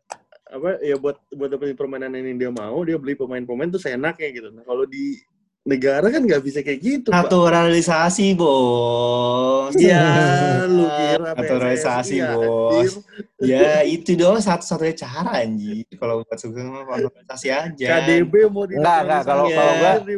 apa 0.48 0.80
ya 0.80 0.96
buat 0.96 1.20
buat 1.34 1.50
dapetin 1.52 1.76
permainan 1.76 2.14
yang 2.16 2.38
dia 2.40 2.52
mau 2.54 2.80
dia 2.86 2.96
beli 2.96 3.18
pemain-pemain 3.18 3.70
tuh 3.74 3.82
seenaknya 3.82 4.30
gitu. 4.32 4.50
Nah 4.54 4.64
kalau 4.64 4.86
di 4.86 5.20
negara 5.68 6.08
kan 6.08 6.24
nggak 6.24 6.40
bisa 6.40 6.60
kayak 6.62 6.80
gitu, 6.80 7.08
Pak. 7.10 7.28
Naturalisasi, 7.28 8.32
bos. 8.34 9.76
Ya, 9.76 10.08
lu 10.64 10.88
kira 10.88 11.36
Naturalisasi, 11.36 12.16
PSSI, 12.16 12.32
bos. 12.32 12.72
anjir. 12.72 12.92
Ya, 13.38 13.84
itu 13.84 14.16
doang 14.16 14.40
satu-satunya 14.40 14.96
cara, 14.98 15.44
anjir. 15.44 15.84
Kalau 15.92 16.24
buat 16.24 16.40
sukses 16.40 16.64
mah 16.64 16.88
naturalisasi 16.88 17.48
aja. 17.50 17.88
KDB 18.00 18.34
mau 18.48 18.64
di 18.64 18.76
Enggak, 18.76 19.00
enggak, 19.04 19.22
kalau- 19.24 19.46
naturalisasi, 19.46 20.16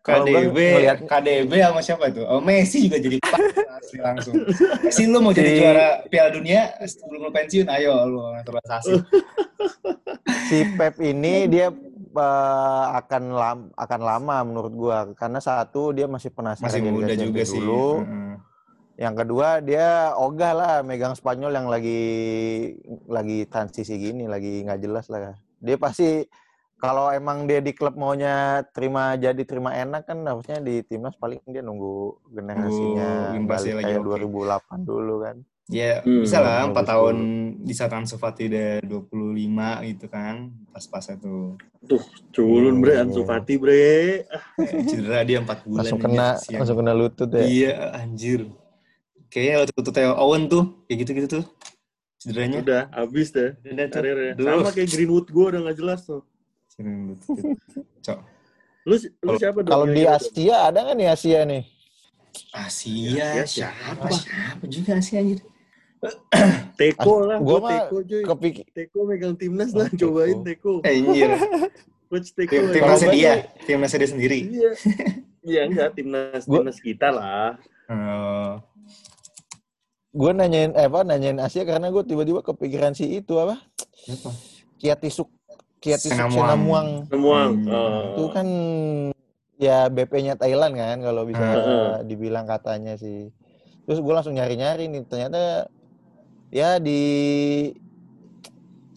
kalau 0.00 0.24
gua- 0.24 0.40
KDB, 0.42 0.58
ngeliat- 0.58 1.02
KDB 1.04 1.52
sama 1.60 1.80
siapa 1.80 2.04
tuh? 2.08 2.24
Oh, 2.24 2.40
Messi 2.40 2.86
juga 2.86 2.98
jadi 2.98 3.18
langsung. 4.06 4.34
Messi 4.80 5.02
lu 5.04 5.18
mau 5.18 5.30
jadi 5.30 5.46
Si- 5.48 5.58
juara 5.58 5.88
Piala 6.06 6.30
Dunia 6.30 6.62
sebelum 6.80 7.20
lu 7.20 7.30
pensiun, 7.30 7.66
ayo 7.68 7.92
lu 8.04 8.22
naturalisasi. 8.32 8.94
si 10.48 10.58
Pep 10.72 10.98
ini 10.98 11.46
dia 11.46 11.70
eh, 12.14 12.84
akan 13.00 13.22
lam, 13.32 13.58
akan 13.74 14.00
lama 14.00 14.36
menurut 14.44 14.72
gua 14.72 14.96
karena 15.16 15.40
satu 15.40 15.90
dia 15.96 16.04
masih 16.06 16.30
penasaran 16.30 16.68
Masih 16.68 16.82
muda 16.92 17.14
juga 17.16 17.42
sih. 17.42 17.58
dulu. 17.58 18.04
Heeh. 18.04 18.34
Yang 19.00 19.14
kedua 19.24 19.48
dia 19.64 20.12
ogah 20.14 20.52
lah 20.52 20.74
megang 20.84 21.16
Spanyol 21.16 21.52
yang 21.56 21.66
lagi 21.72 22.02
lagi 23.08 23.48
transisi 23.48 23.96
gini, 23.98 24.28
lagi 24.28 24.62
nggak 24.62 24.80
jelas 24.84 25.08
lah. 25.08 25.34
Dia 25.58 25.80
pasti 25.80 26.28
kalau 26.82 27.14
emang 27.14 27.46
dia 27.46 27.62
di 27.62 27.70
klub 27.72 27.94
maunya 27.94 28.66
terima 28.74 29.14
jadi 29.14 29.38
terima 29.46 29.70
enak 29.70 30.02
kan 30.02 30.18
harusnya 30.26 30.58
di 30.58 30.82
timnas 30.82 31.14
paling 31.14 31.38
dia 31.46 31.62
nunggu 31.62 32.18
generasinya 32.34 33.38
imbasnya 33.38 33.78
balik 33.78 33.86
lagi, 33.86 33.92
kayak 33.94 34.02
oke. 34.02 34.82
2008 34.82 34.82
dulu 34.82 35.14
kan. 35.22 35.36
Ya, 35.70 36.02
Hmm, 36.02 36.26
bisa 36.26 36.42
lah 36.42 36.66
4 36.66 36.74
bagus 36.74 36.90
tahun 36.90 37.16
di 37.62 37.72
saat 37.72 37.92
Ansu 37.94 38.18
Fati 38.18 38.50
udah 38.50 38.82
25 38.82 39.86
gitu 39.86 40.06
kan. 40.10 40.50
Pas-pasnya 40.74 41.16
tuh. 41.22 41.54
Culun 42.34 42.82
bre, 42.82 42.98
Ansu 42.98 43.22
Fati 43.22 43.54
bre. 43.56 44.26
Ah, 44.26 44.42
Eh, 44.58 44.82
cedera 44.84 45.22
dia 45.22 45.38
4 45.38 45.62
bulan. 45.62 45.86
Langsung 45.86 46.00
kena 46.02 46.26
kasihan. 46.36 46.58
langsung 46.60 46.76
kena 46.82 46.92
lutut 46.92 47.30
ya. 47.30 47.42
Iya, 47.46 47.74
anjir. 47.94 48.50
Kayaknya 49.30 49.54
waktu 49.64 49.72
itu 49.80 49.90
Theo 49.94 50.12
Owen 50.18 50.42
tuh, 50.50 50.64
kayak 50.90 50.98
gitu-gitu 51.06 51.28
tuh. 51.40 51.44
Cederanya. 52.20 52.60
Udah, 52.62 52.82
habis 52.92 53.32
deh 53.32 53.56
Udah 53.64 53.86
tuh. 53.88 53.94
karirnya. 53.96 54.32
Duh. 54.36 54.46
Sama 54.46 54.70
kayak 54.70 54.88
Greenwood 54.92 55.26
gue 55.30 55.44
udah 55.46 55.60
nggak 55.64 55.78
jelas 55.78 56.00
tuh. 56.04 56.22
Cederanya 56.68 57.16
lutut. 57.16 57.44
Cok. 58.04 58.18
Lu, 58.82 58.94
lu 58.98 59.30
siapa 59.38 59.58
dong? 59.62 59.70
Kalau 59.72 59.86
di 59.88 60.02
gitu? 60.02 60.10
Asia 60.10 60.56
ada 60.68 60.78
nggak 60.84 60.96
nih 60.98 61.08
Asia 61.08 61.40
nih? 61.46 61.62
Asia, 62.52 63.24
Asia 63.40 63.44
siapa? 63.46 64.06
siapa? 64.06 64.06
Siapa 64.12 64.64
juga 64.68 64.90
Asia 65.00 65.18
anjir. 65.22 65.40
Teko 66.80 67.14
lah, 67.24 67.38
Gua 67.38 67.58
gua 67.58 67.58
mah 67.60 67.70
Teko 67.84 67.96
cuy. 68.02 68.22
Kepik 68.24 68.54
Teko 68.74 68.98
megang 69.06 69.34
timnas 69.36 69.70
Oh, 69.70 69.78
lah, 69.78 69.88
cobain 69.90 70.38
Teko. 70.42 70.72
Anjir. 70.82 71.30
Coach 72.10 72.28
Teko. 72.34 72.52
Tim, 72.52 72.62
ya. 72.62 72.72
timnasnya 72.74 73.08
dia, 73.10 73.32
timnasnya 73.64 73.98
dia 74.00 74.10
sendiri. 74.10 74.38
Iya. 74.48 74.70
Iya 75.42 75.66
enggak 75.66 75.98
timnas 75.98 76.46
Gua- 76.46 76.62
timnas 76.62 76.78
kita 76.78 77.10
lah. 77.10 77.58
Oh, 77.90 78.62
gue 80.12 80.30
nanyain 80.30 80.70
eh 80.70 80.86
apa 80.86 81.02
nanyain 81.02 81.34
Asia 81.36 81.66
karena 81.66 81.90
gue 81.90 81.98
tiba-tiba 82.04 82.44
kepikiran 82.44 82.94
si 82.94 83.10
itu 83.10 83.34
apa 83.36 83.58
siapa? 83.92 84.30
Kiatisuk 84.76 85.26
Kiatisuk 85.76 86.14
Senamuang. 86.14 87.10
Senamuang. 87.10 87.50
Hmm. 87.58 87.74
Oh. 87.74 88.02
itu 88.14 88.24
kan 88.30 88.46
ya 89.58 89.90
BP-nya 89.90 90.38
Thailand 90.38 90.74
kan 90.74 90.98
kalau 91.00 91.26
bisa 91.26 91.42
Heeh. 91.42 92.06
dibilang 92.06 92.46
katanya 92.46 92.94
sih 92.94 93.34
terus 93.82 93.98
gue 93.98 94.12
langsung 94.12 94.38
nyari-nyari 94.38 94.86
nih 94.86 95.02
ternyata 95.04 95.66
ya 96.52 96.76
di 96.76 97.02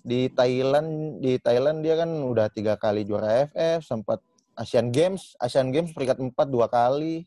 di 0.04 0.28
Thailand 0.30 1.18
di 1.24 1.40
Thailand 1.40 1.82
dia 1.82 1.96
kan 1.96 2.12
udah 2.12 2.52
tiga 2.52 2.76
kali 2.76 3.08
juara 3.08 3.48
AFF 3.48 3.88
sempat 3.88 4.20
Asian 4.60 4.92
Games 4.92 5.40
Asian 5.40 5.72
Games 5.72 5.96
peringkat 5.96 6.20
empat 6.20 6.52
dua 6.52 6.68
kali 6.68 7.24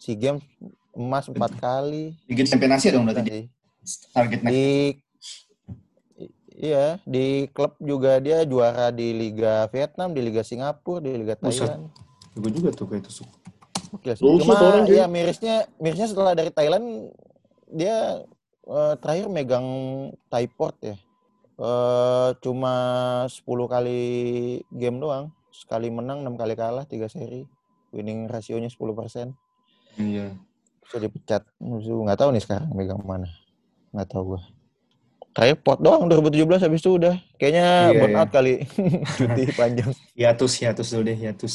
SEA 0.00 0.16
Games 0.16 0.42
emas 0.96 1.28
empat 1.28 1.54
kali 1.60 2.16
Liga 2.24 2.42
Champion 2.48 2.72
Asia 2.74 2.90
dong 2.90 3.04
berarti 3.04 3.30
sih. 3.30 3.46
Target 4.10 4.40
next. 4.42 4.50
di 4.50 4.66
iya 6.56 6.98
di 7.04 7.46
klub 7.52 7.76
juga 7.78 8.18
dia 8.18 8.42
juara 8.48 8.88
di 8.90 9.12
Liga 9.12 9.68
Vietnam 9.68 10.16
di 10.16 10.24
Liga 10.24 10.42
Singapura 10.42 11.04
di 11.04 11.12
Liga. 11.14 11.36
Thailand 11.36 11.92
Gue 12.36 12.52
juga 12.52 12.68
tuh 12.76 12.84
kayak 12.84 13.08
tusuk. 13.08 13.28
Oke, 13.96 14.12
cuma 14.12 14.84
ya 14.84 15.08
mirisnya 15.08 15.64
mirisnya 15.80 16.08
setelah 16.12 16.36
dari 16.36 16.52
Thailand 16.52 17.08
dia 17.72 18.20
eh, 18.66 18.94
terakhir 18.98 19.26
megang 19.30 19.66
Thaiport 20.28 20.76
ya. 20.82 20.96
Eh, 21.56 22.30
cuma 22.44 22.74
10 23.26 23.42
kali 23.66 24.00
game 24.68 25.00
doang. 25.00 25.32
Sekali 25.48 25.88
menang 25.88 26.20
enam 26.20 26.36
kali 26.36 26.52
kalah 26.52 26.84
tiga 26.84 27.08
seri. 27.08 27.48
Winning 27.94 28.28
rasionya 28.28 28.68
10% 28.68 29.32
Iya. 29.96 30.36
bisa 30.84 30.96
dipecat. 31.00 31.42
Musuh 31.56 32.04
nggak 32.04 32.18
tahu 32.20 32.30
nih 32.36 32.42
sekarang 32.44 32.68
megang 32.76 33.00
mana. 33.00 33.30
Nggak 33.96 34.08
tahu 34.12 34.36
gua. 34.36 34.42
Terakhir 35.32 35.56
pot 35.64 35.80
doang 35.80 36.08
2017 36.08 36.60
habis 36.60 36.80
itu 36.84 36.96
udah. 36.96 37.16
Kayaknya 37.40 37.66
Iya, 37.92 38.00
burnout 38.04 38.30
kali. 38.32 38.52
Cuti 39.16 39.42
panjang. 39.56 39.90
Hiatus, 40.12 40.52
hiatus 40.60 40.86
dulu 40.92 41.02
deh, 41.08 41.16
hiatus. 41.16 41.54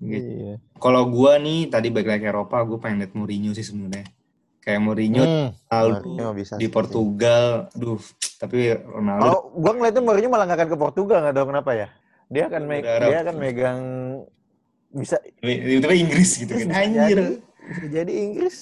Gitu. 0.00 0.24
iya. 0.32 0.54
Kalau 0.80 1.04
gua 1.12 1.36
nih 1.36 1.68
tadi 1.68 1.92
balik 1.92 2.08
lagi 2.08 2.24
ke 2.24 2.32
Eropa, 2.32 2.56
gue 2.64 2.78
pengen 2.80 3.04
liat 3.04 3.12
Mourinho 3.12 3.52
sih 3.52 3.64
sebenarnya. 3.64 4.08
Kayak 4.60 4.80
Mourinho 4.82 5.24
Hmm, 5.24 6.36
bisa 6.36 6.54
di 6.54 6.68
sih. 6.68 6.72
Portugal, 6.72 7.72
duh. 7.72 7.96
Tapi 8.36 8.76
Ronaldo 8.76 9.20
Kalau 9.22 9.40
gua 9.56 9.72
ngeliatnya 9.72 10.02
Mourinho 10.04 10.28
malah 10.28 10.44
nggak 10.44 10.58
akan 10.58 10.68
ke 10.68 10.78
Portugal 10.78 11.18
nggak 11.20 11.34
tahu 11.34 11.46
kenapa 11.48 11.70
ya. 11.72 11.88
Dia 12.28 12.44
akan 12.46 12.62
me- 12.62 12.84
dia 12.84 13.18
akan 13.20 13.36
megang 13.36 13.80
bisa 14.90 15.16
tiba-tiba 15.40 15.94
Inggris 15.94 16.30
gitu 16.36 16.52
kan. 16.52 16.66
bisa 16.66 16.78
Anjir. 16.78 17.18
jadi 17.18 17.26
bisa 17.62 17.86
jadi 17.88 18.12
Inggris, 18.12 18.56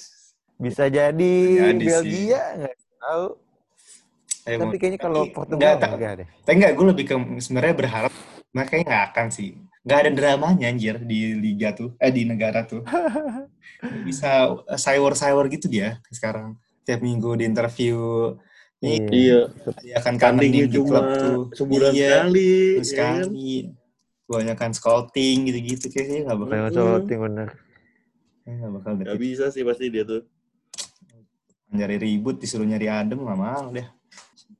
bisa 0.56 0.84
jadi 0.86 1.34
Jadi. 1.74 1.84
Belgia 1.84 2.42
nggak 2.56 2.74
tahu. 2.98 3.26
Eh, 4.44 4.56
Tapi 4.56 4.76
kayaknya 4.78 4.98
kalau 4.98 5.22
tapi 5.22 5.34
Portugal 5.34 5.60
nggak, 5.60 5.76
tak- 5.78 5.92
enggak 5.92 6.12
deh. 6.14 6.28
Tapi 6.40 6.54
enggak, 6.56 6.72
gue 6.72 6.86
lebih 6.86 7.04
ke 7.04 7.14
sebenarnya 7.38 7.74
berharap 7.76 8.12
mereka 8.48 8.68
kayaknya 8.70 8.86
nggak 8.86 9.04
akan 9.12 9.26
sih. 9.28 9.48
Nggak 9.88 9.98
ada 10.04 10.10
dramanya 10.12 10.68
anjir 10.68 11.00
di 11.00 11.32
liga 11.32 11.72
tuh, 11.72 11.96
eh 11.96 12.12
di 12.12 12.28
negara 12.28 12.60
tuh. 12.62 12.84
Bisa 14.04 14.52
sayur-sayur 14.68 15.48
gitu 15.48 15.64
dia 15.64 15.96
sekarang. 16.12 16.60
Tiap 16.84 17.00
minggu 17.00 17.40
di 17.40 17.48
interview, 17.48 17.96
ini 18.78 19.00
Iya. 19.08 19.48
dia 19.80 19.94
akan 19.96 20.14
kangenin 20.20 20.68
di 20.68 20.76
cuma 20.76 20.88
klub 20.92 21.06
tuh. 21.16 21.40
sebulan 21.56 21.92
Iya, 21.96 22.28
sekali. 22.28 22.52
terus 22.76 22.90
ya 22.92 22.96
kan? 22.96 23.14
sekali. 23.24 23.52
Kebanyakan 24.28 24.70
scouting 24.76 25.36
gitu-gitu 25.48 25.86
kayaknya 25.88 26.18
nggak 26.28 26.38
bakal, 26.38 26.56
Hmm. 26.60 26.68
shooting 26.68 27.20
bener. 27.24 27.48
nggak 28.44 28.72
bakal 28.76 28.92
deh. 28.92 29.04
Gak 29.04 29.20
bisa 29.20 29.44
sih 29.48 29.64
pasti 29.64 29.88
dia 29.88 30.04
tuh. 30.04 30.20
Nyari 31.68 31.96
ribut 31.96 32.36
disuruh 32.36 32.64
nyari 32.64 32.88
adem 32.88 33.20
nggak 33.20 33.38
mau 33.38 33.72
deh. 33.72 33.88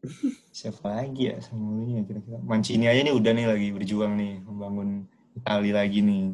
Siapa 0.57 0.89
lagi 0.91 1.29
ya 1.29 1.37
sama 1.41 1.85
ini 1.85 2.01
ya 2.01 2.03
kira-kira. 2.05 2.37
Mancini 2.41 2.85
aja 2.85 3.01
nih 3.01 3.13
udah 3.13 3.33
nih 3.33 3.45
lagi 3.45 3.69
berjuang 3.73 4.13
nih 4.17 4.33
membangun 4.41 5.05
Itali 5.39 5.71
lagi 5.71 6.01
nih. 6.03 6.27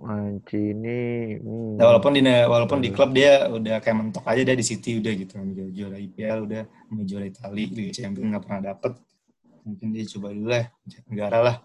Mancini. 0.00 1.36
Hmm. 1.38 1.76
Nah, 1.76 1.84
walaupun 1.92 2.12
di 2.16 2.22
walaupun 2.24 2.78
di 2.80 2.88
klub 2.88 3.12
dia 3.12 3.46
udah 3.46 3.78
kayak 3.78 3.96
mentok 3.96 4.24
aja 4.24 4.40
dia 4.42 4.56
di 4.56 4.64
City 4.64 4.96
udah 4.96 5.12
gitu 5.12 5.32
kan 5.36 5.46
juara, 5.52 5.70
juara 5.70 5.96
IPL 6.00 6.38
udah 6.48 6.62
juara 7.04 7.26
Itali 7.28 7.64
Liga 7.68 7.92
Champions 7.92 8.28
nggak 8.32 8.44
pernah 8.44 8.62
dapet 8.72 8.92
mungkin 9.60 9.92
dia 9.92 10.04
coba 10.08 10.32
dulu 10.32 10.48
lah 10.48 10.66
negara 11.06 11.38
lah 11.40 11.56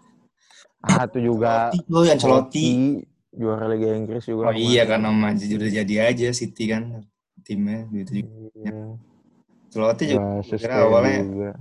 Ah, 0.85 1.07
itu 1.09 1.17
juga 1.31 1.71
oh 1.89 2.03
Ancelotti 2.05 3.01
juara 3.31 3.65
Liga 3.71 3.95
Inggris 3.95 4.27
juga. 4.27 4.51
oh 4.51 4.53
iya 4.53 4.83
karena 4.85 5.09
mah 5.09 5.31
udah 5.33 5.69
jadi 5.71 5.95
aja 6.11 6.27
City 6.35 6.69
kan 6.69 7.01
timnya 7.41 7.87
gitu 7.89 8.19
juga 8.19 8.35
Iya. 8.53 8.79
Ancelotti 9.71 10.03
juga 10.11 10.67
awalnya 10.75 11.19
juga. 11.23 11.51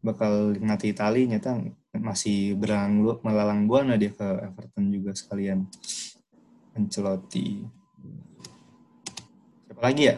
bakal 0.00 0.56
ngelatih 0.56 0.90
Itali 0.90 1.28
nyata 1.28 1.60
masih 1.94 2.58
beralang 2.58 3.02
lu 3.02 3.12
melalang 3.22 3.70
buana 3.70 3.94
dia 3.94 4.10
ke 4.10 4.24
Everton 4.24 4.90
juga 4.90 5.14
sekalian 5.14 5.66
Ancelotti 6.74 7.62
siapa 9.70 9.82
lagi 9.82 10.02
ya 10.10 10.16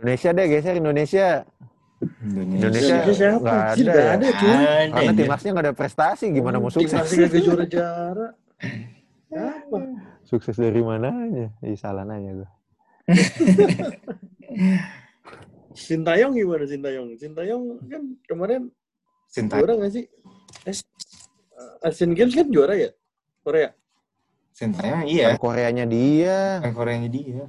Indonesia 0.00 0.28
deh 0.32 0.46
geser 0.48 0.74
Indonesia. 0.80 1.28
Indonesia 2.24 2.64
Indonesia 2.64 3.12
siapa? 3.12 3.44
nggak 3.44 3.60
ada. 3.60 3.76
nggak 3.76 4.08
ada, 4.16 4.28
cuy. 4.32 4.48
Ada, 4.48 4.88
Karena 4.96 5.12
timnasnya 5.12 5.50
nggak 5.52 5.66
ada 5.68 5.76
prestasi, 5.76 6.24
gimana 6.32 6.56
mau 6.56 6.72
sukses? 6.72 6.96
Timnasnya 6.96 7.28
kagak 7.28 7.42
juara-juara. 7.44 8.28
Apa? 9.28 9.78
Sukses 10.24 10.56
dari 10.56 10.80
mananya? 10.80 11.52
Ih, 11.60 11.76
salah 11.76 12.08
nanya 12.08 12.40
gue. 12.40 12.48
Sintayong 15.76 16.32
gimana 16.32 16.64
Sintayong? 16.64 17.20
Sintayong 17.20 17.62
kan 17.92 18.02
kemarin 18.24 18.72
Sinta 19.28 19.60
juara 19.60 19.76
nggak 19.76 19.92
sih? 19.92 20.08
Eh, 20.68 20.76
Asian 21.84 22.12
Games 22.12 22.36
kan 22.36 22.48
juara 22.52 22.76
ya? 22.76 22.90
Korea? 23.40 23.72
Sintayong 24.52 25.08
iya 25.08 25.32
Kan 25.32 25.40
Koreanya 25.40 25.84
dia. 25.88 26.60
kan 26.60 26.72
Koreanya 26.76 27.08
dia 27.08 27.48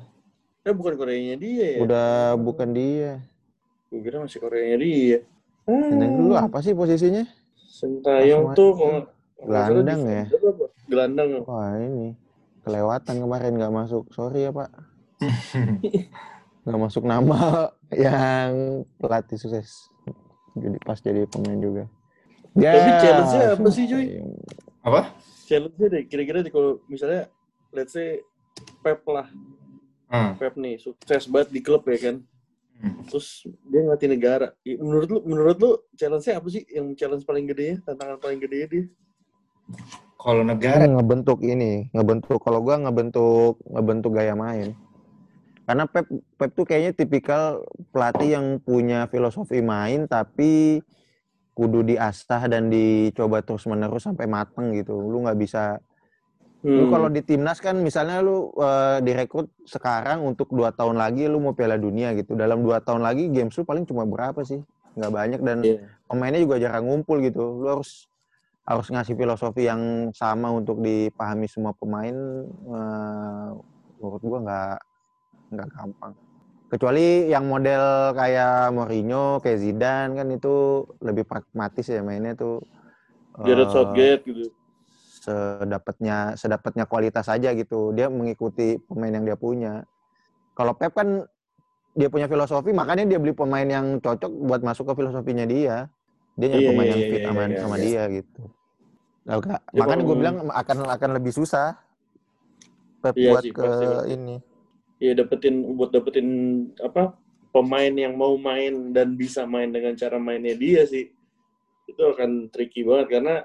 Eh 0.62 0.71
bukan 0.71 0.93
Koreanya 0.95 1.36
dia 1.36 1.65
ya? 1.76 1.80
Udah 1.84 2.38
bukan 2.39 2.69
dia. 2.71 3.19
Gue 3.91 4.00
kira 4.00 4.24
masih 4.24 4.39
Koreanya 4.39 4.78
dia. 4.80 5.19
Yang 5.67 6.12
dulu 6.15 6.34
apa 6.38 6.58
sih 6.63 6.71
posisinya? 6.71 7.26
Sintayong 7.67 8.54
tuh 8.56 8.71
Gelandang 9.41 10.02
ya? 10.06 10.24
Gelandang. 10.88 11.43
Wah 11.50 11.76
ini. 11.76 12.15
kelewatan 12.62 13.26
kemarin 13.26 13.58
nggak 13.58 13.74
masuk. 13.74 14.06
Sorry 14.13 14.45
ya 14.45 14.54
Pak. 14.54 14.69
nggak 16.62 16.78
masuk 16.78 17.10
nama 17.10 17.74
yang 18.06 18.86
pelatih 19.02 19.41
sukses. 19.41 19.89
Jadi 20.54 20.78
pas 20.86 21.02
jadi 21.02 21.26
pemain 21.26 21.58
juga. 21.58 21.84
Ya, 22.51 22.71
Tapi 22.75 22.91
challenge-nya 22.99 23.47
apa 23.55 23.69
sih, 23.71 23.83
Cuy? 23.87 24.05
Apa? 24.83 25.01
Challenge-nya 25.47 25.87
deh, 25.87 26.03
kira-kira 26.07 26.43
deh 26.43 26.51
kalau 26.51 26.83
misalnya, 26.91 27.31
let's 27.71 27.95
say, 27.95 28.19
Pep 28.83 28.99
lah. 29.07 29.31
Hmm. 30.11 30.35
Pep 30.35 30.59
nih, 30.59 30.75
sukses 30.75 31.31
banget 31.31 31.55
di 31.55 31.61
klub 31.63 31.87
ya 31.87 32.11
kan. 32.11 32.15
Hmm. 32.81 33.07
Terus 33.07 33.47
dia 33.71 33.79
ngelatih 33.87 34.09
negara. 34.11 34.47
Menurut 34.65 35.07
lu, 35.07 35.19
menurut 35.23 35.57
lu 35.63 35.71
challenge-nya 35.95 36.43
apa 36.43 36.47
sih? 36.51 36.67
Yang 36.67 36.99
challenge 36.99 37.23
paling 37.23 37.47
gede 37.47 37.63
ya? 37.63 37.75
Tantangan 37.87 38.19
paling 38.19 38.39
gede 38.43 38.59
dia? 38.67 38.83
Kalau 40.21 40.43
negara, 40.45 40.85
ngebentuk 40.85 41.41
ini, 41.41 41.89
ngebentuk 41.95 42.43
kalau 42.43 42.61
gua 42.61 42.77
ngebentuk 42.77 43.57
ngebentuk 43.65 44.11
gaya 44.13 44.35
main. 44.37 44.75
Karena 45.65 45.87
Pep 45.87 46.05
Pep 46.35 46.51
tuh 46.53 46.65
kayaknya 46.67 46.91
tipikal 46.93 47.63
pelatih 47.89 48.35
yang 48.37 48.45
punya 48.59 49.07
filosofi 49.07 49.63
main 49.63 50.05
tapi 50.05 50.83
kudu 51.62 51.86
diasah 51.86 52.50
dan 52.50 52.74
dicoba 52.74 53.45
terus-menerus 53.45 54.10
sampai 54.10 54.26
mateng 54.26 54.74
gitu. 54.74 54.97
Lu 54.97 55.21
nggak 55.21 55.38
bisa 55.38 55.78
lu 56.62 56.86
Hmm. 56.86 56.93
kalau 56.93 57.10
di 57.10 57.26
timnas 57.26 57.58
kan 57.58 57.74
misalnya 57.82 58.21
lu 58.21 58.54
eh, 58.54 58.97
direkrut 59.02 59.50
sekarang 59.65 60.21
untuk 60.26 60.50
dua 60.54 60.69
tahun 60.74 60.97
lagi 60.97 61.26
lu 61.30 61.38
mau 61.41 61.54
Piala 61.54 61.78
Dunia 61.78 62.13
gitu. 62.17 62.34
Dalam 62.38 62.62
dua 62.65 62.82
tahun 62.82 63.02
lagi 63.02 63.30
games 63.30 63.54
lu 63.58 63.65
paling 63.65 63.86
cuma 63.86 64.06
berapa 64.10 64.41
sih? 64.41 64.62
Nggak 64.97 65.12
banyak 65.13 65.39
dan 65.41 65.58
Iya. 65.62 65.86
pemainnya 66.10 66.41
juga 66.41 66.58
jarang 66.62 66.86
ngumpul 66.89 67.21
gitu. 67.21 67.62
Lu 67.62 67.67
harus 67.78 68.06
harus 68.65 68.88
ngasih 68.93 69.17
filosofi 69.17 69.65
yang 69.65 70.13
sama 70.13 70.54
untuk 70.54 70.82
dipahami 70.82 71.45
semua 71.50 71.74
pemain. 71.78 72.13
eh, 72.78 73.50
menurut 74.02 74.21
gua 74.21 74.39
nggak 74.45 74.78
nggak 75.54 75.67
gampang. 75.78 76.13
Kecuali 76.71 77.27
yang 77.27 77.51
model 77.51 78.15
kayak 78.15 78.71
Mourinho, 78.71 79.43
kayak 79.43 79.60
Zidane 79.60 80.15
kan 80.15 80.27
itu 80.31 80.88
lebih 81.03 81.27
pragmatis 81.27 81.84
ya 81.84 81.99
mainnya 81.99 82.31
tuh. 82.31 82.63
Gareth 83.43 83.67
eh, 83.67 83.73
Southgate 83.75 84.23
gitu. 84.23 84.45
sedapatnya 85.21 86.39
sedapatnya 86.39 86.88
kualitas 86.88 87.27
aja 87.27 87.51
gitu. 87.51 87.91
Dia 87.91 88.07
mengikuti 88.07 88.79
pemain 88.88 89.12
yang 89.12 89.27
dia 89.27 89.36
punya. 89.36 89.84
Kalau 90.55 90.71
Pep 90.71 90.95
kan 90.95 91.27
dia 91.91 92.07
punya 92.07 92.31
filosofi, 92.31 92.71
makanya 92.71 93.03
dia 93.03 93.19
beli 93.19 93.36
pemain 93.36 93.67
yang 93.67 93.99
cocok 93.99 94.31
buat 94.31 94.63
masuk 94.63 94.95
ke 94.95 95.03
filosofinya 95.03 95.43
dia. 95.43 95.91
Dia 96.39 96.55
nyari 96.55 96.63
Iya, 96.63 96.69
pemain 96.71 96.88
iya, 96.88 96.93
yang 96.95 97.01
iya, 97.03 97.12
fit 97.12 97.21
sama, 97.27 97.41
iya, 97.43 97.60
sama 97.60 97.75
dia 97.84 98.01
gitu. 98.15 98.41
Nah, 99.27 99.38
Dia 99.43 99.79
makanya 99.84 100.03
gue 100.07 100.15
bilang 100.15 100.36
akan 100.47 100.77
akan 100.88 101.10
lebih 101.19 101.36
susah 101.36 101.75
Pep 103.03 103.19
Iya 103.19 103.29
buat 103.36 103.43
sih, 103.43 103.51
ke 103.51 103.60
pasti. 103.60 104.15
ini. 104.15 104.36
Iya 105.01 105.17
dapetin 105.17 105.65
buat 105.73 105.89
dapetin 105.89 106.27
apa 106.77 107.17
pemain 107.49 107.89
yang 107.89 108.13
mau 108.13 108.37
main 108.37 108.93
dan 108.93 109.17
bisa 109.17 109.43
main 109.43 109.73
dengan 109.73 109.97
cara 109.97 110.21
mainnya 110.21 110.53
dia 110.53 110.85
sih 110.85 111.09
itu 111.89 112.01
akan 112.05 112.47
tricky 112.53 112.85
banget 112.85 113.19
karena 113.19 113.35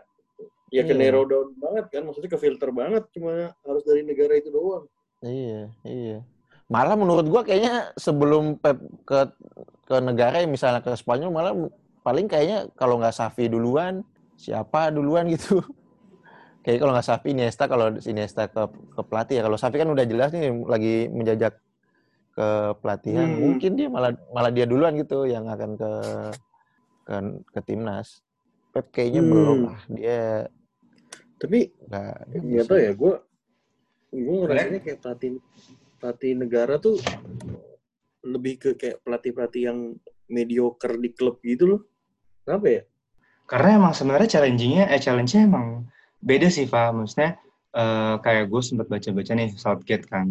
ya 0.69 0.85
ke 0.85 0.93
Iya. 0.93 1.01
narrow 1.01 1.25
down 1.25 1.57
banget 1.57 1.85
kan 1.91 2.03
maksudnya 2.05 2.31
ke 2.31 2.39
filter 2.39 2.71
banget 2.71 3.03
cuma 3.11 3.57
harus 3.65 3.83
dari 3.83 4.05
negara 4.05 4.37
itu 4.37 4.53
doang 4.53 4.85
Iya, 5.25 5.73
iya. 5.83 6.19
Malah 6.69 6.93
menurut 6.93 7.25
gua 7.25 7.41
kayaknya 7.41 7.97
sebelum 7.97 8.61
Pep 8.61 8.77
ke 9.09 9.33
ke 9.89 9.97
negara 10.03 10.45
yang 10.45 10.53
misalnya 10.53 10.85
ke 10.85 10.93
Spanyol 10.93 11.33
malah 11.33 11.55
paling 12.05 12.29
kayaknya 12.29 12.69
kalau 12.77 13.01
nggak 13.01 13.17
Safi 13.17 13.49
duluan, 13.49 14.05
siapa 14.37 14.93
duluan 14.93 15.25
gitu. 15.33 15.63
Kayak 16.67 16.79
kalau 16.83 16.93
nggak 16.99 17.07
Safi 17.07 17.29
Iniesta 17.31 17.65
kalau 17.71 17.95
Iniesta 17.95 18.51
ke 18.51 18.63
ke 18.67 19.03
pelatih 19.07 19.39
ya. 19.39 19.43
Kalau 19.47 19.55
Safi 19.55 19.79
kan 19.79 19.87
udah 19.87 20.03
jelas 20.03 20.35
nih 20.35 20.51
lagi 20.67 21.07
menjajak 21.07 21.55
ke 22.35 22.49
pelatihan. 22.83 23.31
Hmm. 23.31 23.39
Mungkin 23.39 23.79
dia 23.79 23.87
malah 23.87 24.11
malah 24.35 24.51
dia 24.51 24.67
duluan 24.67 24.99
gitu 24.99 25.31
yang 25.31 25.47
akan 25.47 25.79
ke 25.79 25.93
ke, 27.07 27.15
ke 27.55 27.61
timnas. 27.63 28.27
Pep 28.75 28.91
kayaknya 28.91 29.23
Hmm. 29.23 29.31
belum 29.31 29.59
lah. 29.71 29.81
Dia 29.87 30.51
tapi 31.37 31.69
nggak 31.69 32.17
nggak 32.33 32.65
bisa. 32.65 32.71
tahu 32.73 32.81
ya 32.81 32.93
gue 32.97 33.15
gue 34.17 34.37
ngerasanya 34.41 34.81
kayak 34.81 34.99
pelatih 35.05 35.31
pelatih 36.01 36.33
negara 36.33 36.75
tuh 36.81 36.97
lebih 38.25 38.55
ke 38.57 38.71
kayak 38.81 39.05
pelatih 39.05 39.33
pelatih 39.37 39.63
yang 39.69 39.79
mediocre 40.33 40.97
di 40.97 41.13
klub 41.13 41.37
gitu 41.45 41.77
loh 41.77 41.81
kenapa 42.43 42.67
ya 42.73 42.83
karena 43.47 43.79
emang 43.79 43.95
sebenarnya 43.95 44.27
challengingnya, 44.27 44.91
eh 44.91 44.99
challenge-nya 44.99 45.47
emang 45.47 45.87
beda 46.19 46.49
sih, 46.49 46.65
Pak. 46.65 46.89
Maksudnya, 46.93 47.37
eh, 47.73 48.15
kayak 48.21 48.45
gue 48.47 48.61
sempat 48.61 48.87
baca-baca 48.87 49.33
nih, 49.33 49.51
Southgate 49.55 50.07
kan. 50.07 50.27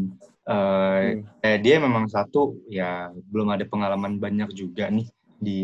Eh, 0.45 1.17
Hmm. 1.17 1.25
eh, 1.41 1.57
dia 1.57 1.77
memang 1.77 2.05
satu, 2.05 2.61
ya 2.67 3.09
belum 3.09 3.49
ada 3.49 3.65
pengalaman 3.65 4.17
banyak 4.17 4.49
juga 4.51 4.87
nih 4.87 5.09
di 5.35 5.61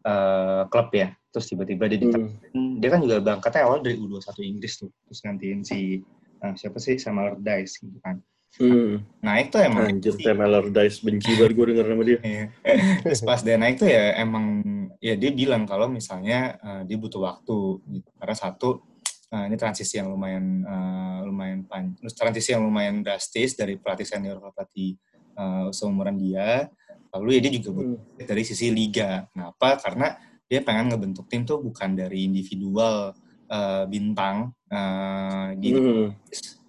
eh, 0.00 0.62
klub 0.66 0.88
ya. 0.90 1.12
Terus 1.30 1.46
tiba-tiba 1.46 1.86
dia 1.86 2.00
Hmm. 2.50 2.80
dia 2.80 2.88
kan 2.88 2.98
juga 2.98 3.20
berangkatnya 3.20 3.62
awal 3.62 3.84
dari 3.84 3.94
U21 3.94 4.42
Inggris 4.42 4.80
tuh 4.80 4.90
terus 5.04 5.20
gantiin 5.20 5.60
si 5.60 6.00
eh, 6.40 6.54
siapa 6.56 6.80
sih 6.80 6.96
Sam 6.96 7.20
Allardyce 7.20 7.78
gitu 7.78 8.00
kan 8.00 8.18
Hmm. 8.58 9.04
nah 9.20 9.38
itu 9.38 9.60
emang 9.60 9.94
Anjir, 9.94 10.10
Sam 10.16 10.40
Allardyce 10.40 11.04
benci 11.04 11.38
banget 11.38 11.52
gue 11.54 11.64
denger 11.70 11.86
nama 11.86 12.02
dia. 12.02 12.18
Iya. 12.26 12.44
terus 13.04 13.22
pas 13.22 13.38
dia 13.38 13.54
naik 13.54 13.78
tuh 13.78 13.86
ya 13.86 14.18
emang 14.18 14.64
ya 14.98 15.14
dia 15.14 15.30
bilang 15.30 15.68
kalau 15.68 15.86
misalnya 15.86 16.58
eh, 16.58 16.82
dia 16.82 16.96
butuh 16.98 17.20
waktu 17.22 17.56
gitu 17.92 18.10
karena 18.16 18.34
satu 18.34 18.82
eh, 19.30 19.44
ini 19.46 19.56
transisi 19.56 19.96
yang 19.96 20.10
lumayan 20.10 20.66
eh, 20.66 21.18
lumayan 21.26 21.62
pan 21.64 21.94
terus 21.94 22.14
transisi 22.18 22.52
yang 22.52 22.66
lumayan 22.66 23.00
drastis 23.00 23.54
dari 23.54 23.78
pelatih 23.78 24.06
senior 24.06 24.42
ke 24.42 24.48
pelatih 24.54 24.90
eh, 25.38 25.66
seumuran 25.70 26.18
dia 26.18 26.68
lalu 27.10 27.38
ya 27.38 27.40
dia 27.42 27.52
juga 27.58 27.82
Hmm. 27.82 27.98
dari 28.22 28.42
sisi 28.46 28.70
liga. 28.70 29.26
Kenapa? 29.34 29.78
Karena 29.82 30.14
dia 30.46 30.62
pengen 30.62 30.94
ngebentuk 30.94 31.26
tim 31.26 31.42
tuh 31.42 31.58
bukan 31.62 31.94
dari 31.98 32.26
individual 32.26 33.14
eh, 33.50 33.84
bintang 33.90 34.54
eh, 34.70 35.58
di 35.58 35.74
Hmm. 35.74 36.14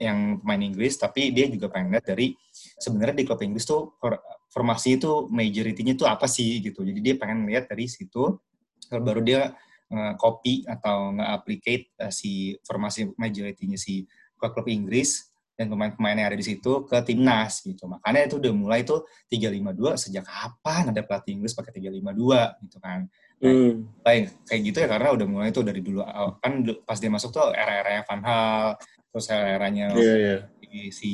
yang 0.01 0.41
pemain 0.41 0.65
Inggris, 0.65 0.97
tapi 0.97 1.29
dia 1.29 1.45
juga 1.45 1.69
pengen 1.69 1.93
lihat 1.93 2.09
dari 2.09 2.33
sebenarnya 2.57 3.21
di 3.21 3.25
klub 3.29 3.37
Inggris 3.45 3.69
tuh 3.69 3.93
for- 4.01 4.17
formasi 4.49 4.97
itu 4.97 5.29
majority-nya 5.29 5.93
tuh 5.93 6.09
apa 6.09 6.25
sih 6.25 6.57
gitu. 6.57 6.81
Jadi 6.81 6.99
dia 7.05 7.15
pengen 7.21 7.45
lihat 7.45 7.69
dari 7.69 7.85
situ 7.85 8.41
kalau 8.89 9.01
baru 9.05 9.21
dia 9.21 9.53
eh, 9.91 10.13
copy 10.15 10.63
atau 10.65 11.11
nge-applicate 11.13 11.85
eh, 11.99 12.11
si 12.11 12.31
formasi 12.63 13.11
majority-nya 13.13 13.75
si 13.75 14.07
klub-klub 14.39 14.65
Inggris 14.67 15.27
dan 15.51 15.69
pemain-pemain 15.69 16.17
yang 16.17 16.29
ada 16.31 16.39
di 16.39 16.47
situ 16.47 16.87
ke 16.89 16.97
timnas 17.05 17.61
gitu. 17.61 17.85
Makanya 17.85 18.25
itu 18.25 18.41
udah 18.41 18.49
mulai 18.49 18.81
tuh 18.81 19.05
352 19.29 19.93
sejak 19.93 20.25
kapan 20.25 20.89
ada 20.89 21.05
pelatih 21.05 21.37
Inggris 21.37 21.53
pakai 21.53 21.69
352 21.77 22.65
gitu 22.65 22.77
kan. 22.81 23.05
Hmm. 23.37 23.85
Baik, 24.01 24.33
kayak 24.49 24.61
gitu 24.65 24.77
ya 24.81 24.87
karena 24.89 25.09
udah 25.13 25.27
mulai 25.29 25.49
tuh 25.53 25.61
dari 25.61 25.85
dulu 25.85 26.01
awal. 26.01 26.41
kan 26.41 26.65
pas 26.81 26.97
dia 26.97 27.11
masuk 27.13 27.29
tuh 27.29 27.53
era-eranya 27.53 28.01
Van 28.09 28.21
Hal, 28.25 28.65
terus 29.13 29.25
era-eranya 29.29 29.85
Iya, 29.93 30.13
iya. 30.17 30.37
si- 30.57 30.91
si 30.91 31.11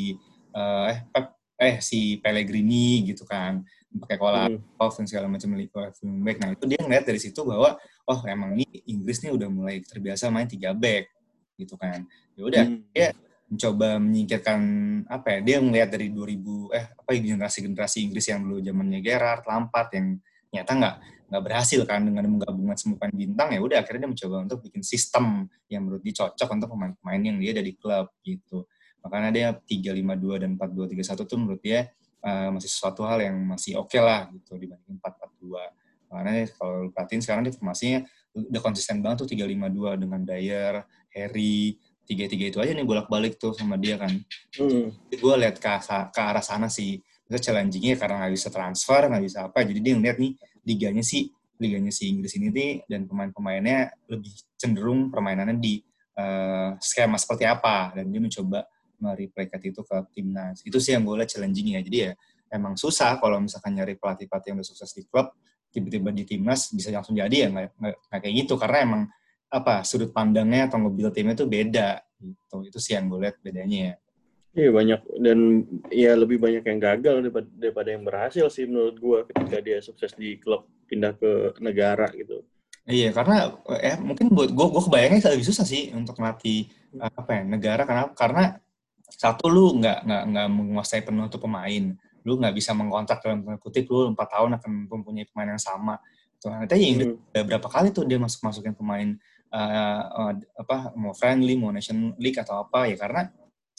eh 0.55 0.85
eh, 0.95 0.97
Pep, 1.11 1.25
eh 1.57 1.75
si 1.81 1.99
Pellegrini 2.23 3.03
gitu 3.03 3.27
kan 3.27 3.65
pakai 3.97 4.15
kola 4.15 4.45
Hmm. 4.45 4.61
off 4.77 4.95
dan 4.95 5.09
segala 5.09 5.25
macam. 5.27 5.49
Nah 5.51 5.63
itu 6.53 6.63
dia 6.69 6.79
ngeliat 6.79 7.03
dari 7.03 7.17
situ 7.19 7.41
bahwa 7.41 7.75
oh 8.07 8.19
emang 8.25 8.55
nih 8.55 8.87
Inggris 8.87 9.19
nih 9.21 9.35
udah 9.35 9.49
mulai 9.51 9.83
terbiasa 9.83 10.31
main 10.31 10.47
tiga 10.47 10.71
back 10.71 11.11
gitu 11.59 11.75
kan. 11.75 12.07
Ya 12.39 12.43
udah 12.47 12.65
Hmm. 12.65 12.81
dia 12.95 13.11
mencoba 13.47 13.95
menyingkirkan 13.99 14.59
apa 15.07 15.27
ya 15.35 15.39
dia 15.39 15.57
ngeliat 15.63 15.89
dari 15.91 16.11
2000 16.11 16.67
eh 16.75 16.85
apa 16.91 17.09
generasi 17.15 17.63
generasi 17.63 17.97
Inggris 18.03 18.27
yang 18.27 18.43
dulu 18.43 18.59
zamannya 18.59 18.99
Gerrard, 18.99 19.47
Lampard 19.47 19.89
yang 19.95 20.19
nyata 20.51 20.71
nggak 20.75 20.95
nggak 21.27 21.43
berhasil 21.43 21.83
kan 21.83 22.07
dengan 22.07 22.23
menggabungkan 22.27 22.75
semua 22.79 22.95
pemain 23.03 23.15
bintang 23.15 23.51
ya 23.51 23.59
udah 23.59 23.77
akhirnya 23.83 24.07
dia 24.07 24.11
mencoba 24.15 24.35
untuk 24.47 24.59
bikin 24.63 24.83
sistem 24.83 25.47
yang 25.67 25.83
menurut 25.83 25.99
dia 25.99 26.23
cocok 26.23 26.49
untuk 26.55 26.69
pemain-pemain 26.71 27.21
yang 27.23 27.37
dia 27.39 27.51
ada 27.51 27.63
di 27.63 27.73
klub 27.75 28.07
gitu 28.23 28.63
makanya 29.03 29.29
dia 29.31 29.47
352 29.51 30.43
dan 30.43 30.51
4231 30.55 31.27
tuh 31.27 31.37
menurut 31.39 31.61
dia 31.63 31.91
uh, 32.23 32.49
masih 32.55 32.69
sesuatu 32.71 33.03
hal 33.03 33.19
yang 33.19 33.35
masih 33.43 33.75
oke 33.75 33.99
lah 33.99 34.31
gitu 34.31 34.55
dibanding 34.55 34.99
442 35.03 35.86
karena 36.07 36.47
kalau 36.55 36.87
lu 36.87 36.89
perhatiin 36.95 37.21
sekarang 37.21 37.43
dia 37.43 37.53
formasinya 37.53 37.99
udah 38.37 38.61
konsisten 38.61 39.03
banget 39.03 39.25
tuh 39.25 39.29
352 39.33 40.03
dengan 40.03 40.21
Dyer, 40.23 40.75
Harry, 41.11 41.75
tiga-tiga 42.07 42.45
itu 42.47 42.57
aja 42.63 42.71
nih 42.71 42.87
bolak-balik 42.87 43.35
tuh 43.35 43.51
sama 43.51 43.75
dia 43.75 43.99
kan. 43.99 44.13
Hmm. 44.55 44.95
gue 45.11 45.33
lihat 45.37 45.59
ke, 45.59 45.69
ke 46.13 46.21
arah 46.21 46.43
sana 46.43 46.71
sih. 46.71 47.03
Itu 47.27 47.35
challengingnya 47.35 47.99
karena 47.99 48.23
nggak 48.23 48.33
bisa 48.39 48.47
transfer 48.47 49.03
nggak 49.11 49.23
bisa 49.23 49.51
apa 49.51 49.67
jadi 49.67 49.79
dia 49.83 49.93
ngeliat 49.99 50.15
nih 50.15 50.31
liganya 50.63 51.03
sih 51.03 51.27
liganya 51.57 51.91
si 51.91 52.13
Inggris 52.13 52.37
ini 52.37 52.53
nih 52.53 52.71
dan 52.85 53.09
pemain-pemainnya 53.09 53.91
lebih 54.07 54.31
cenderung 54.55 55.09
permainannya 55.09 55.57
di 55.57 55.81
eh, 56.17 56.69
skema 56.77 57.17
seperti 57.17 57.43
apa. 57.49 57.97
Dan 57.97 58.13
dia 58.13 58.21
mencoba 58.21 58.63
mereplicate 58.97 59.69
itu 59.69 59.81
ke 59.85 59.97
timnas. 60.13 60.61
Itu 60.65 60.77
sih 60.81 60.97
yang 60.97 61.05
gue 61.05 61.21
lihat 61.21 61.29
challengingnya. 61.29 61.81
Jadi 61.81 61.97
ya 61.97 62.11
emang 62.53 62.77
susah 62.79 63.17
kalau 63.19 63.41
misalkan 63.41 63.75
nyari 63.75 63.97
pelatih-pelatih 63.97 64.53
yang 64.53 64.57
udah 64.61 64.69
sukses 64.69 64.91
di 64.95 65.03
klub 65.09 65.33
tiba-tiba 65.73 66.09
di 66.15 66.23
timnas 66.23 66.71
bisa 66.73 66.89
langsung 66.89 67.17
jadi 67.17 67.35
ya 67.35 67.47
nggak 67.53 68.19
kayak 68.21 68.35
gitu. 68.45 68.55
Karena 68.55 68.77
emang 68.83 69.01
apa 69.47 69.83
sudut 69.87 70.11
pandangnya 70.11 70.67
atau 70.67 70.77
nge-build 70.83 71.13
timnya 71.15 71.35
tuh 71.35 71.47
beda 71.47 72.01
gitu. 72.19 72.57
Itu 72.67 72.79
sih 72.81 72.97
yang 72.97 73.07
gue 73.07 73.19
lihat 73.23 73.37
bedanya 73.39 73.77
ya. 73.77 73.95
Iya 74.57 74.73
banyak 74.73 75.01
dan 75.21 75.39
ya 75.93 76.17
lebih 76.17 76.41
banyak 76.41 76.65
yang 76.65 76.79
gagal 76.81 77.15
daripada, 77.21 77.47
daripada 77.61 77.89
yang 77.93 78.01
berhasil 78.01 78.49
sih 78.49 78.65
menurut 78.65 78.97
gua 78.97 79.19
ketika 79.29 79.61
dia 79.61 79.77
sukses 79.85 80.17
di 80.17 80.41
klub 80.41 80.65
pindah 80.89 81.13
ke 81.13 81.61
negara 81.61 82.09
gitu. 82.17 82.41
Iya, 82.87 83.11
karena 83.11 83.51
eh 83.83 83.99
mungkin 83.99 84.31
buat 84.31 84.47
gue, 84.47 84.67
gue 84.71 84.81
kebayangnya 84.87 85.35
lebih 85.35 85.43
susah 85.43 85.67
sih 85.67 85.91
untuk 85.91 86.15
melatih 86.23 86.71
eh, 86.95 87.11
apa 87.11 87.31
ya 87.37 87.43
negara. 87.43 87.83
Karena 87.83 88.03
karena 88.15 88.43
satu 89.11 89.51
lu 89.51 89.77
nggak 89.77 90.07
nggak 90.07 90.23
nggak 90.31 90.47
menguasai 90.49 91.01
penuh 91.03 91.27
tuh 91.27 91.43
pemain, 91.43 91.83
lu 92.27 92.35
nggak 92.35 92.51
bisa 92.51 92.75
mengkontrak 92.75 93.23
dalam 93.23 93.39
kutip 93.57 93.87
lu 93.87 94.11
empat 94.11 94.27
tahun 94.35 94.59
akan 94.59 94.71
mempunyai 94.91 95.23
pemain 95.31 95.55
yang 95.55 95.63
sama. 95.63 95.95
Tuh, 96.37 96.51
nanti 96.51 96.75
Inggris 96.83 97.15
Hmm. 97.15 97.31
udah 97.33 97.43
berapa 97.47 97.67
kali 97.71 97.89
tuh 97.95 98.03
dia 98.03 98.19
masuk 98.19 98.43
masukin 98.45 98.75
pemain 98.75 99.15
eh, 99.47 100.01
eh, 100.03 100.31
apa 100.59 100.91
mau 100.99 101.15
friendly 101.15 101.55
mau 101.55 101.71
nation 101.71 102.11
league 102.19 102.35
atau 102.35 102.67
apa 102.67 102.91
ya 102.91 102.99
karena 102.99 103.31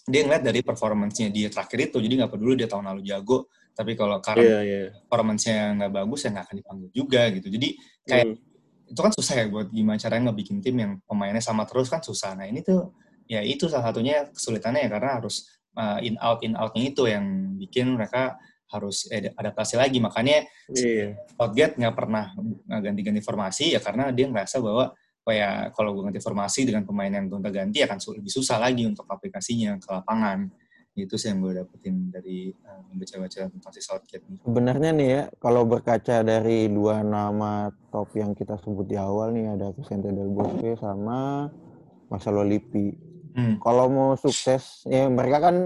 dia 0.09 0.25
ngeliat 0.25 0.41
dari 0.41 0.65
performance-nya 0.65 1.29
dia 1.29 1.53
terakhir 1.53 1.93
itu 1.93 2.01
jadi 2.01 2.25
nggak 2.25 2.33
peduli 2.33 2.57
dia 2.57 2.65
tahun 2.65 2.89
lalu 2.89 3.05
jago 3.05 3.53
tapi 3.77 3.93
kalau 3.93 4.19
karena 4.25 4.43
Iya 4.43 4.61
iya. 4.65 4.81
performance-nya 5.07 5.77
nggak 5.77 5.93
bagus 5.93 6.25
ya 6.25 6.29
nggak 6.33 6.45
akan 6.49 6.57
dipanggil 6.65 6.89
juga 6.91 7.23
gitu 7.37 7.47
jadi 7.53 7.69
kayak 8.09 8.27
Hmm. 8.27 8.91
itu 8.91 9.01
kan 9.05 9.13
susah 9.13 9.35
ya 9.37 9.45
buat 9.53 9.69
gimana 9.69 10.01
caranya 10.01 10.33
ngebikin 10.33 10.59
tim 10.65 10.77
yang 10.81 10.93
pemainnya 11.05 11.45
sama 11.45 11.69
terus 11.69 11.93
kan 11.93 12.01
susah. 12.01 12.33
Nah 12.33 12.49
ini 12.49 12.65
tuh 12.65 12.97
ya 13.29 13.45
itu 13.45 13.69
salah 13.69 13.93
satunya 13.93 14.25
kesulitannya 14.33 14.89
ya 14.89 14.91
karena 14.91 15.21
harus 15.21 15.58
uh, 15.79 15.99
in 16.03 16.19
out 16.19 16.43
in 16.43 16.59
outnya 16.59 16.83
itu 16.91 17.07
yang 17.07 17.55
bikin 17.55 17.95
mereka 17.95 18.35
harus 18.69 19.09
eh, 19.09 19.33
adaptasi 19.33 19.79
lagi. 19.81 20.03
Makanya 20.03 20.45
Iya. 20.69 21.17
Southgate 21.39 21.79
nggak 21.81 21.95
pernah 21.97 22.35
ganti-ganti 22.69 23.23
formasi 23.25 23.73
ya 23.73 23.81
karena 23.81 24.13
dia 24.13 24.29
ngerasa 24.29 24.61
bahwa 24.61 24.93
oh 25.29 25.33
ya 25.33 25.73
kalau 25.73 25.97
gue 25.97 26.09
ganti 26.09 26.21
formasi 26.21 26.69
dengan 26.69 26.85
pemain 26.85 27.09
yang 27.09 27.29
gonta 27.29 27.49
ganti 27.49 27.81
akan 27.81 27.97
su- 28.01 28.17
lebih 28.17 28.29
susah 28.33 28.61
lagi 28.61 28.85
untuk 28.85 29.09
aplikasinya 29.09 29.81
ke 29.81 29.89
lapangan. 29.89 30.49
Itu 30.99 31.15
sih 31.15 31.31
yang 31.31 31.39
gue 31.47 31.63
dapetin 31.63 32.11
dari 32.11 32.51
uh, 32.51 32.83
membaca-baca 32.91 33.47
tentang 33.47 33.71
si 33.71 33.79
Southgate. 33.79 34.27
Sebenarnya 34.43 34.91
nih 34.91 35.09
ya, 35.09 35.23
kalau 35.39 35.63
berkaca 35.63 36.27
dari 36.27 36.67
dua 36.67 37.07
nama 37.07 37.71
top 37.95 38.19
yang 38.19 38.35
kita 38.35 38.59
sebut 38.59 38.83
di 38.83 38.99
awal 38.99 39.31
nih 39.31 39.55
ada 39.55 39.71
Vicente 39.71 40.11
Del 40.11 40.27
Bosque 40.27 40.75
sama 40.75 41.47
Marcelo 42.11 42.43
Lippi. 42.43 43.08
Hmm. 43.39 43.55
Kalau 43.63 43.87
mau 43.87 44.11
sukses, 44.19 44.83
ya 44.85 45.07
mereka 45.07 45.39
kan 45.39 45.57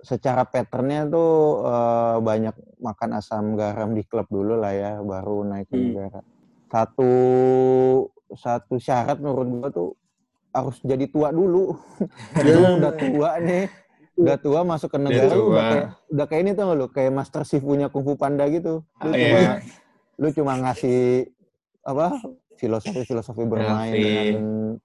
secara 0.00 0.44
patternnya 0.44 1.04
tuh 1.06 1.32
eh, 1.62 2.16
banyak 2.18 2.56
makan 2.80 3.10
asam 3.14 3.44
garam 3.54 3.92
di 3.92 4.00
klub 4.02 4.24
dulu 4.26 4.56
lah 4.56 4.72
ya, 4.72 4.92
baru 4.98 5.44
naik 5.44 5.68
ke 5.68 5.76
Hmm. 5.76 5.84
negara. 5.92 6.20
Satu 6.66 7.12
satu 8.32 8.80
syarat 8.80 9.20
menurut 9.20 9.46
gua 9.52 9.68
tuh 9.68 9.88
harus 10.50 10.80
jadi 10.80 11.04
tua 11.06 11.28
dulu. 11.28 11.76
Lu 12.40 12.80
udah 12.80 12.92
tua 12.94 13.30
nih, 13.38 13.68
udah 14.16 14.36
tua 14.38 14.60
masuk 14.64 14.88
ke 14.88 14.98
negara 14.98 15.28
udah 15.28 15.36
tua. 15.36 15.60
kayak, 15.60 15.86
udah 16.08 16.24
kayak 16.24 16.40
ini 16.40 16.50
tuh 16.54 16.64
lu 16.72 16.86
kayak 16.88 17.12
Master 17.12 17.42
Shifunya 17.44 17.92
Kung 17.92 18.02
Fu 18.02 18.16
Panda 18.16 18.48
gitu. 18.48 18.80
Lu 18.80 19.10
Ah, 19.10 19.12
cuma 19.12 19.38
iya. 19.38 19.52
lu 20.16 20.28
cuma 20.32 20.52
ngasih 20.56 21.28
apa 21.84 22.16
filosofi-filosofi 22.54 23.44
bermain 23.44 23.92
dengan 23.94 24.26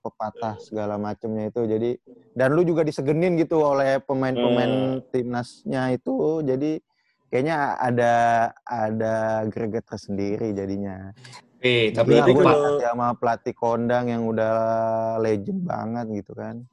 pepatah 0.02 0.58
segala 0.62 0.98
macamnya 0.98 1.50
itu. 1.50 1.62
Jadi 1.66 1.92
dan 2.34 2.54
lu 2.54 2.66
juga 2.66 2.82
disegenin 2.86 3.38
gitu 3.38 3.62
oleh 3.62 4.02
pemain-pemain 4.04 5.04
timnasnya 5.14 5.94
itu. 5.94 6.42
Jadi 6.46 6.82
kayaknya 7.30 7.78
ada 7.78 8.14
ada 8.66 9.46
greget 9.48 9.86
tersendiri 9.86 10.54
jadinya. 10.54 11.14
Eh, 11.60 11.92
tapi 11.92 12.16
aku 12.16 12.40
kalau- 12.40 12.80
kasih 12.80 12.88
sama 12.88 13.08
pelatih 13.20 13.56
kondang 13.56 14.08
yang 14.08 14.24
udah 14.26 14.56
legend 15.20 15.68
banget 15.68 16.24
gitu 16.24 16.32
kan. 16.34 16.64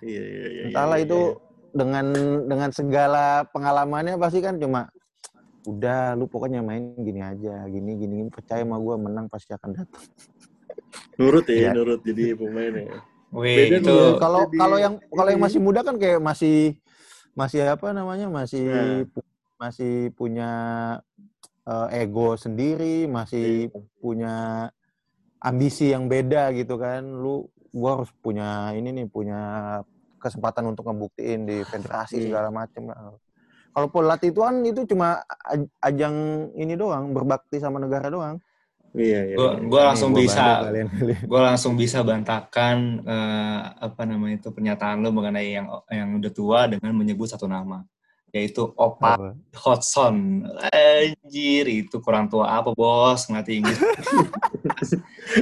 Iya 0.00 0.22
iya 0.24 0.46
iya. 0.48 0.62
entahlah 0.70 0.96
iya, 0.96 1.04
itu 1.04 1.20
iya. 1.20 1.36
dengan 1.76 2.06
dengan 2.48 2.70
segala 2.72 3.44
pengalamannya 3.52 4.16
pasti 4.16 4.40
kan 4.40 4.56
cuma 4.56 4.88
udah 5.66 6.16
lu 6.16 6.24
pokoknya 6.24 6.60
main 6.60 6.96
gini 6.96 7.20
aja 7.20 7.68
gini 7.68 7.92
gini, 7.94 8.14
gini. 8.22 8.30
percaya 8.32 8.64
sama 8.64 8.80
gua 8.80 8.96
menang 8.96 9.28
pasti 9.28 9.52
akan 9.52 9.70
datang 9.76 10.04
nurut 11.20 11.44
ya, 11.46 11.68
Iya. 11.68 11.70
nurut 11.76 12.00
jadi 12.00 12.32
pemain 12.32 12.72
ya. 12.72 12.96
Wih, 13.30 13.78
itu 13.78 13.84
kalau- 13.86 14.16
kalau 14.16 14.40
jadi- 14.48 14.58
kalau 14.58 14.76
yang 14.76 14.94
kalau 15.06 15.28
yang 15.30 15.42
masih 15.42 15.60
muda 15.60 15.80
kan 15.84 15.96
kayak 16.00 16.18
masih 16.18 16.80
masih 17.32 17.60
apa 17.62 17.92
namanya 17.92 18.26
masih 18.26 18.66
Nah. 18.66 19.04
pu- 19.06 19.28
masih 19.56 19.94
punya 20.16 20.50
eh, 21.62 22.02
ego 22.02 22.34
sendiri 22.34 23.04
masih 23.06 23.68
Iya. 23.68 23.78
punya 24.00 24.34
ambisi 25.38 25.92
yang 25.92 26.08
beda 26.08 26.50
gitu 26.52 26.74
kan 26.74 27.04
lu 27.04 27.46
gua 27.70 28.00
harus 28.00 28.10
punya 28.18 28.72
ini 28.74 28.90
nih 28.90 29.06
punya 29.06 29.40
kesempatan 30.18 30.66
untuk 30.66 30.84
ngebuktiin 30.84 31.46
di 31.46 31.62
federasi 31.62 32.16
Hmm. 32.18 32.24
segala 32.26 32.48
macem 32.50 32.88
kalau 33.70 33.88
pelatih 33.88 34.34
itu 34.34 34.40
kan 34.42 34.54
itu 34.66 34.80
cuma 34.90 35.22
aj- 35.46 35.70
ajang 35.82 36.14
ini 36.58 36.74
doang 36.74 37.14
berbakti 37.14 37.62
sama 37.62 37.78
negara 37.78 38.10
doang 38.10 38.38
Iya 38.90 39.20
iya. 39.22 39.36
Gua, 39.38 39.50
iya. 39.54 39.66
gua 39.70 39.82
langsung 39.94 40.10
gua 40.10 40.18
bisa, 40.18 40.44
gue 41.30 41.40
langsung 41.40 41.72
bisa 41.78 41.98
bantahkan 42.02 42.76
eh, 43.06 43.60
apa 43.86 44.02
namanya 44.02 44.42
itu 44.42 44.50
pernyataan 44.50 44.98
lo 44.98 45.14
mengenai 45.14 45.54
yang 45.54 45.66
yang 45.86 46.18
udah 46.18 46.32
tua 46.34 46.66
dengan 46.66 46.90
menyebut 46.98 47.30
satu 47.30 47.46
nama, 47.46 47.86
yaitu 48.34 48.66
Opa 48.74 49.14
Apa? 49.14 49.30
Hodgson. 49.62 50.42
Anjir, 50.74 51.70
itu 51.70 52.02
kurang 52.02 52.26
tua 52.26 52.50
apa 52.50 52.74
bos 52.74 53.30
ngelatih 53.30 53.62
Inggris. 53.62 53.78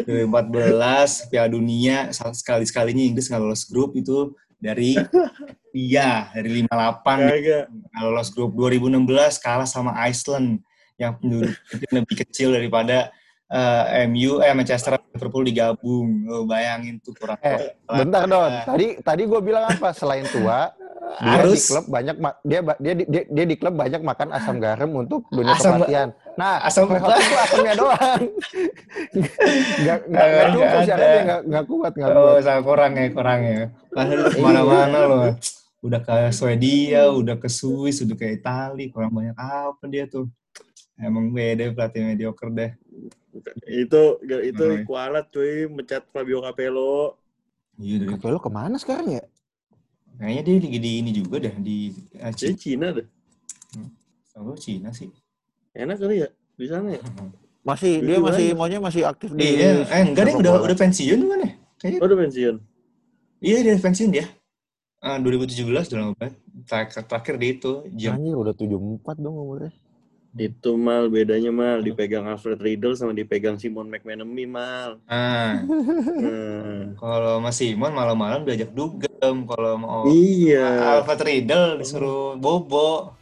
2014 0.04 1.32
Piala 1.32 1.48
Dunia 1.48 2.12
sekali 2.12 2.68
sekalinya 2.68 3.00
Inggris 3.00 3.32
nggak 3.32 3.40
lolos 3.40 3.64
grup 3.64 3.96
itu 3.96 4.36
dari 4.58 4.98
dia 5.74 6.28
dari 6.30 6.62
58 6.62 6.68
Kagak. 7.04 7.64
nggak 7.68 8.02
lolos 8.02 8.28
grup 8.30 8.50
2016 8.52 9.06
kalah 9.38 9.64
sama 9.64 9.94
Iceland 10.04 10.60
yang 10.96 11.14
penduduk 11.14 11.54
lebih 11.94 12.16
kecil 12.18 12.50
daripada 12.50 13.14
eh, 13.46 14.04
MU 14.06 14.40
eh 14.40 14.50
Manchester 14.50 14.98
Liverpool 15.08 15.46
digabung 15.46 16.24
lo 16.24 16.42
bayangin 16.44 16.98
tuh 16.98 17.14
kurang 17.14 17.38
Eh, 17.38 17.78
Bentar 17.86 18.26
Don, 18.26 18.52
tadi 18.64 18.98
tadi 18.98 19.22
gue 19.24 19.40
bilang 19.40 19.64
apa? 19.64 19.90
Selain 19.90 20.26
tua, 20.26 20.74
dia 21.16 21.22
di 21.22 21.30
harus 21.48 21.62
klub 21.64 21.86
banyak 21.86 22.16
dia 22.42 22.60
dia, 22.76 22.92
di- 22.94 23.08
dia 23.08 23.22
dia 23.24 23.44
di 23.44 23.56
klub 23.56 23.74
banyak 23.74 24.00
makan 24.00 24.28
asam 24.30 24.58
garam 24.58 24.90
untuk 24.92 25.24
dunia 25.28 25.54
Asam- 25.54 25.78
kepelatihan. 25.78 26.08
Nah, 26.38 26.62
asam- 26.62 26.86
asam 26.86 27.10
itu 27.18 27.34
asamnya 27.36 27.74
doang. 27.74 28.22
Gak 29.78 29.98
nggak 30.06 30.26
Nggak 30.28 30.46
cukup 30.48 30.68
ada. 30.68 30.86
syaratnya 30.86 31.20
nggak 31.20 31.40
nggak 31.44 31.64
kuat 31.66 31.92
nggak 31.92 32.10
oh 32.10 32.22
kuat. 32.24 32.42
sangat 32.42 32.62
kurang 32.62 32.92
ya 32.94 33.06
kurang 33.10 33.40
ya 33.42 33.62
padahal 33.88 34.20
ke 34.30 34.38
mana-mana 34.38 34.98
loh 35.04 35.24
udah 35.78 36.00
ke 36.00 36.16
Swedia 36.30 37.02
udah 37.10 37.36
ke 37.36 37.48
Swiss 37.48 37.98
udah 38.00 38.14
ke 38.14 38.26
Italia 38.32 38.86
kurang 38.88 39.12
banyak 39.12 39.34
apa 39.34 39.82
dia 39.84 40.06
tuh 40.06 40.26
emang 40.96 41.30
beda 41.30 41.70
pelatih 41.72 42.02
mediocre 42.04 42.50
deh 42.50 42.72
Itu 43.64 44.18
itu 44.22 44.64
Hmm. 44.64 44.82
kualat 44.82 45.30
cuy 45.30 45.66
mencat 45.66 46.02
Fabio 46.08 46.38
Capello. 46.40 47.14
iya 47.76 47.98
dari 47.98 48.10
Capello 48.10 48.38
ke 48.38 48.50
mana 48.50 48.74
sekarang 48.76 49.06
ya? 49.12 49.24
kayaknya 50.16 50.42
dia 50.44 50.54
lagi 50.60 50.78
di 50.80 50.90
ini 50.98 51.10
juga 51.12 51.36
deh 51.38 51.54
di 51.56 51.76
eh, 52.12 52.32
Cina 52.32 52.56
Cina 52.56 52.86
deh. 52.90 53.06
oh, 54.34 54.54
Cina 54.56 54.90
sih 54.90 55.06
Enak 55.72 55.96
kali 55.96 56.16
ya 56.18 56.28
di 56.54 56.66
sana 56.66 56.88
ya. 56.90 57.00
Masih 57.60 58.00
dia 58.00 58.16
masih 58.18 58.46
aja. 58.46 58.56
maunya 58.56 58.78
masih 58.78 59.02
aktif 59.04 59.28
di 59.30 59.44
iya 59.54 59.84
eh 59.84 60.02
enggak 60.02 60.24
deh 60.24 60.34
udah 60.36 60.52
udah 60.62 60.76
pensiun 60.76 61.20
kan 61.22 61.38
ya 61.38 61.50
kayaknya 61.76 61.98
Oh, 61.98 62.06
udah 62.06 62.18
pensiun. 62.18 62.54
iya 63.38 63.56
dia 63.60 63.74
pensiun 63.76 64.10
dia 64.10 64.26
Eh, 64.98 65.14
2017 65.16 65.62
udah 65.62 66.00
lama 66.00 66.12
banget 66.12 66.34
terakhir, 66.64 67.02
terakhir 67.04 67.34
dia 67.36 67.50
itu 67.52 67.72
jam 67.92 68.12
Anjir 68.14 68.34
udah 68.34 68.50
74 68.52 69.14
dong 69.16 69.36
umurnya. 69.36 69.70
Itu 70.30 70.74
mal 70.74 71.06
bedanya 71.06 71.50
mal 71.50 71.78
dipegang 71.78 72.24
Alfred 72.24 72.56
Riedel 72.56 72.94
sama 72.94 73.10
dipegang 73.12 73.56
Simon 73.56 73.86
McManamy 73.86 74.44
mal. 74.44 74.98
ah 75.04 75.62
Hmm. 75.62 76.94
kalau 76.96 77.38
Mas 77.38 77.54
Simon 77.54 77.92
malam-malam 77.92 78.42
diajak 78.42 78.70
dugem 78.70 79.08
kalau 79.44 79.76
mau 79.76 80.02
Iya. 80.06 80.98
Alfred 80.98 81.20
Riedel 81.20 81.78
disuruh 81.78 82.34
bobo 82.34 83.17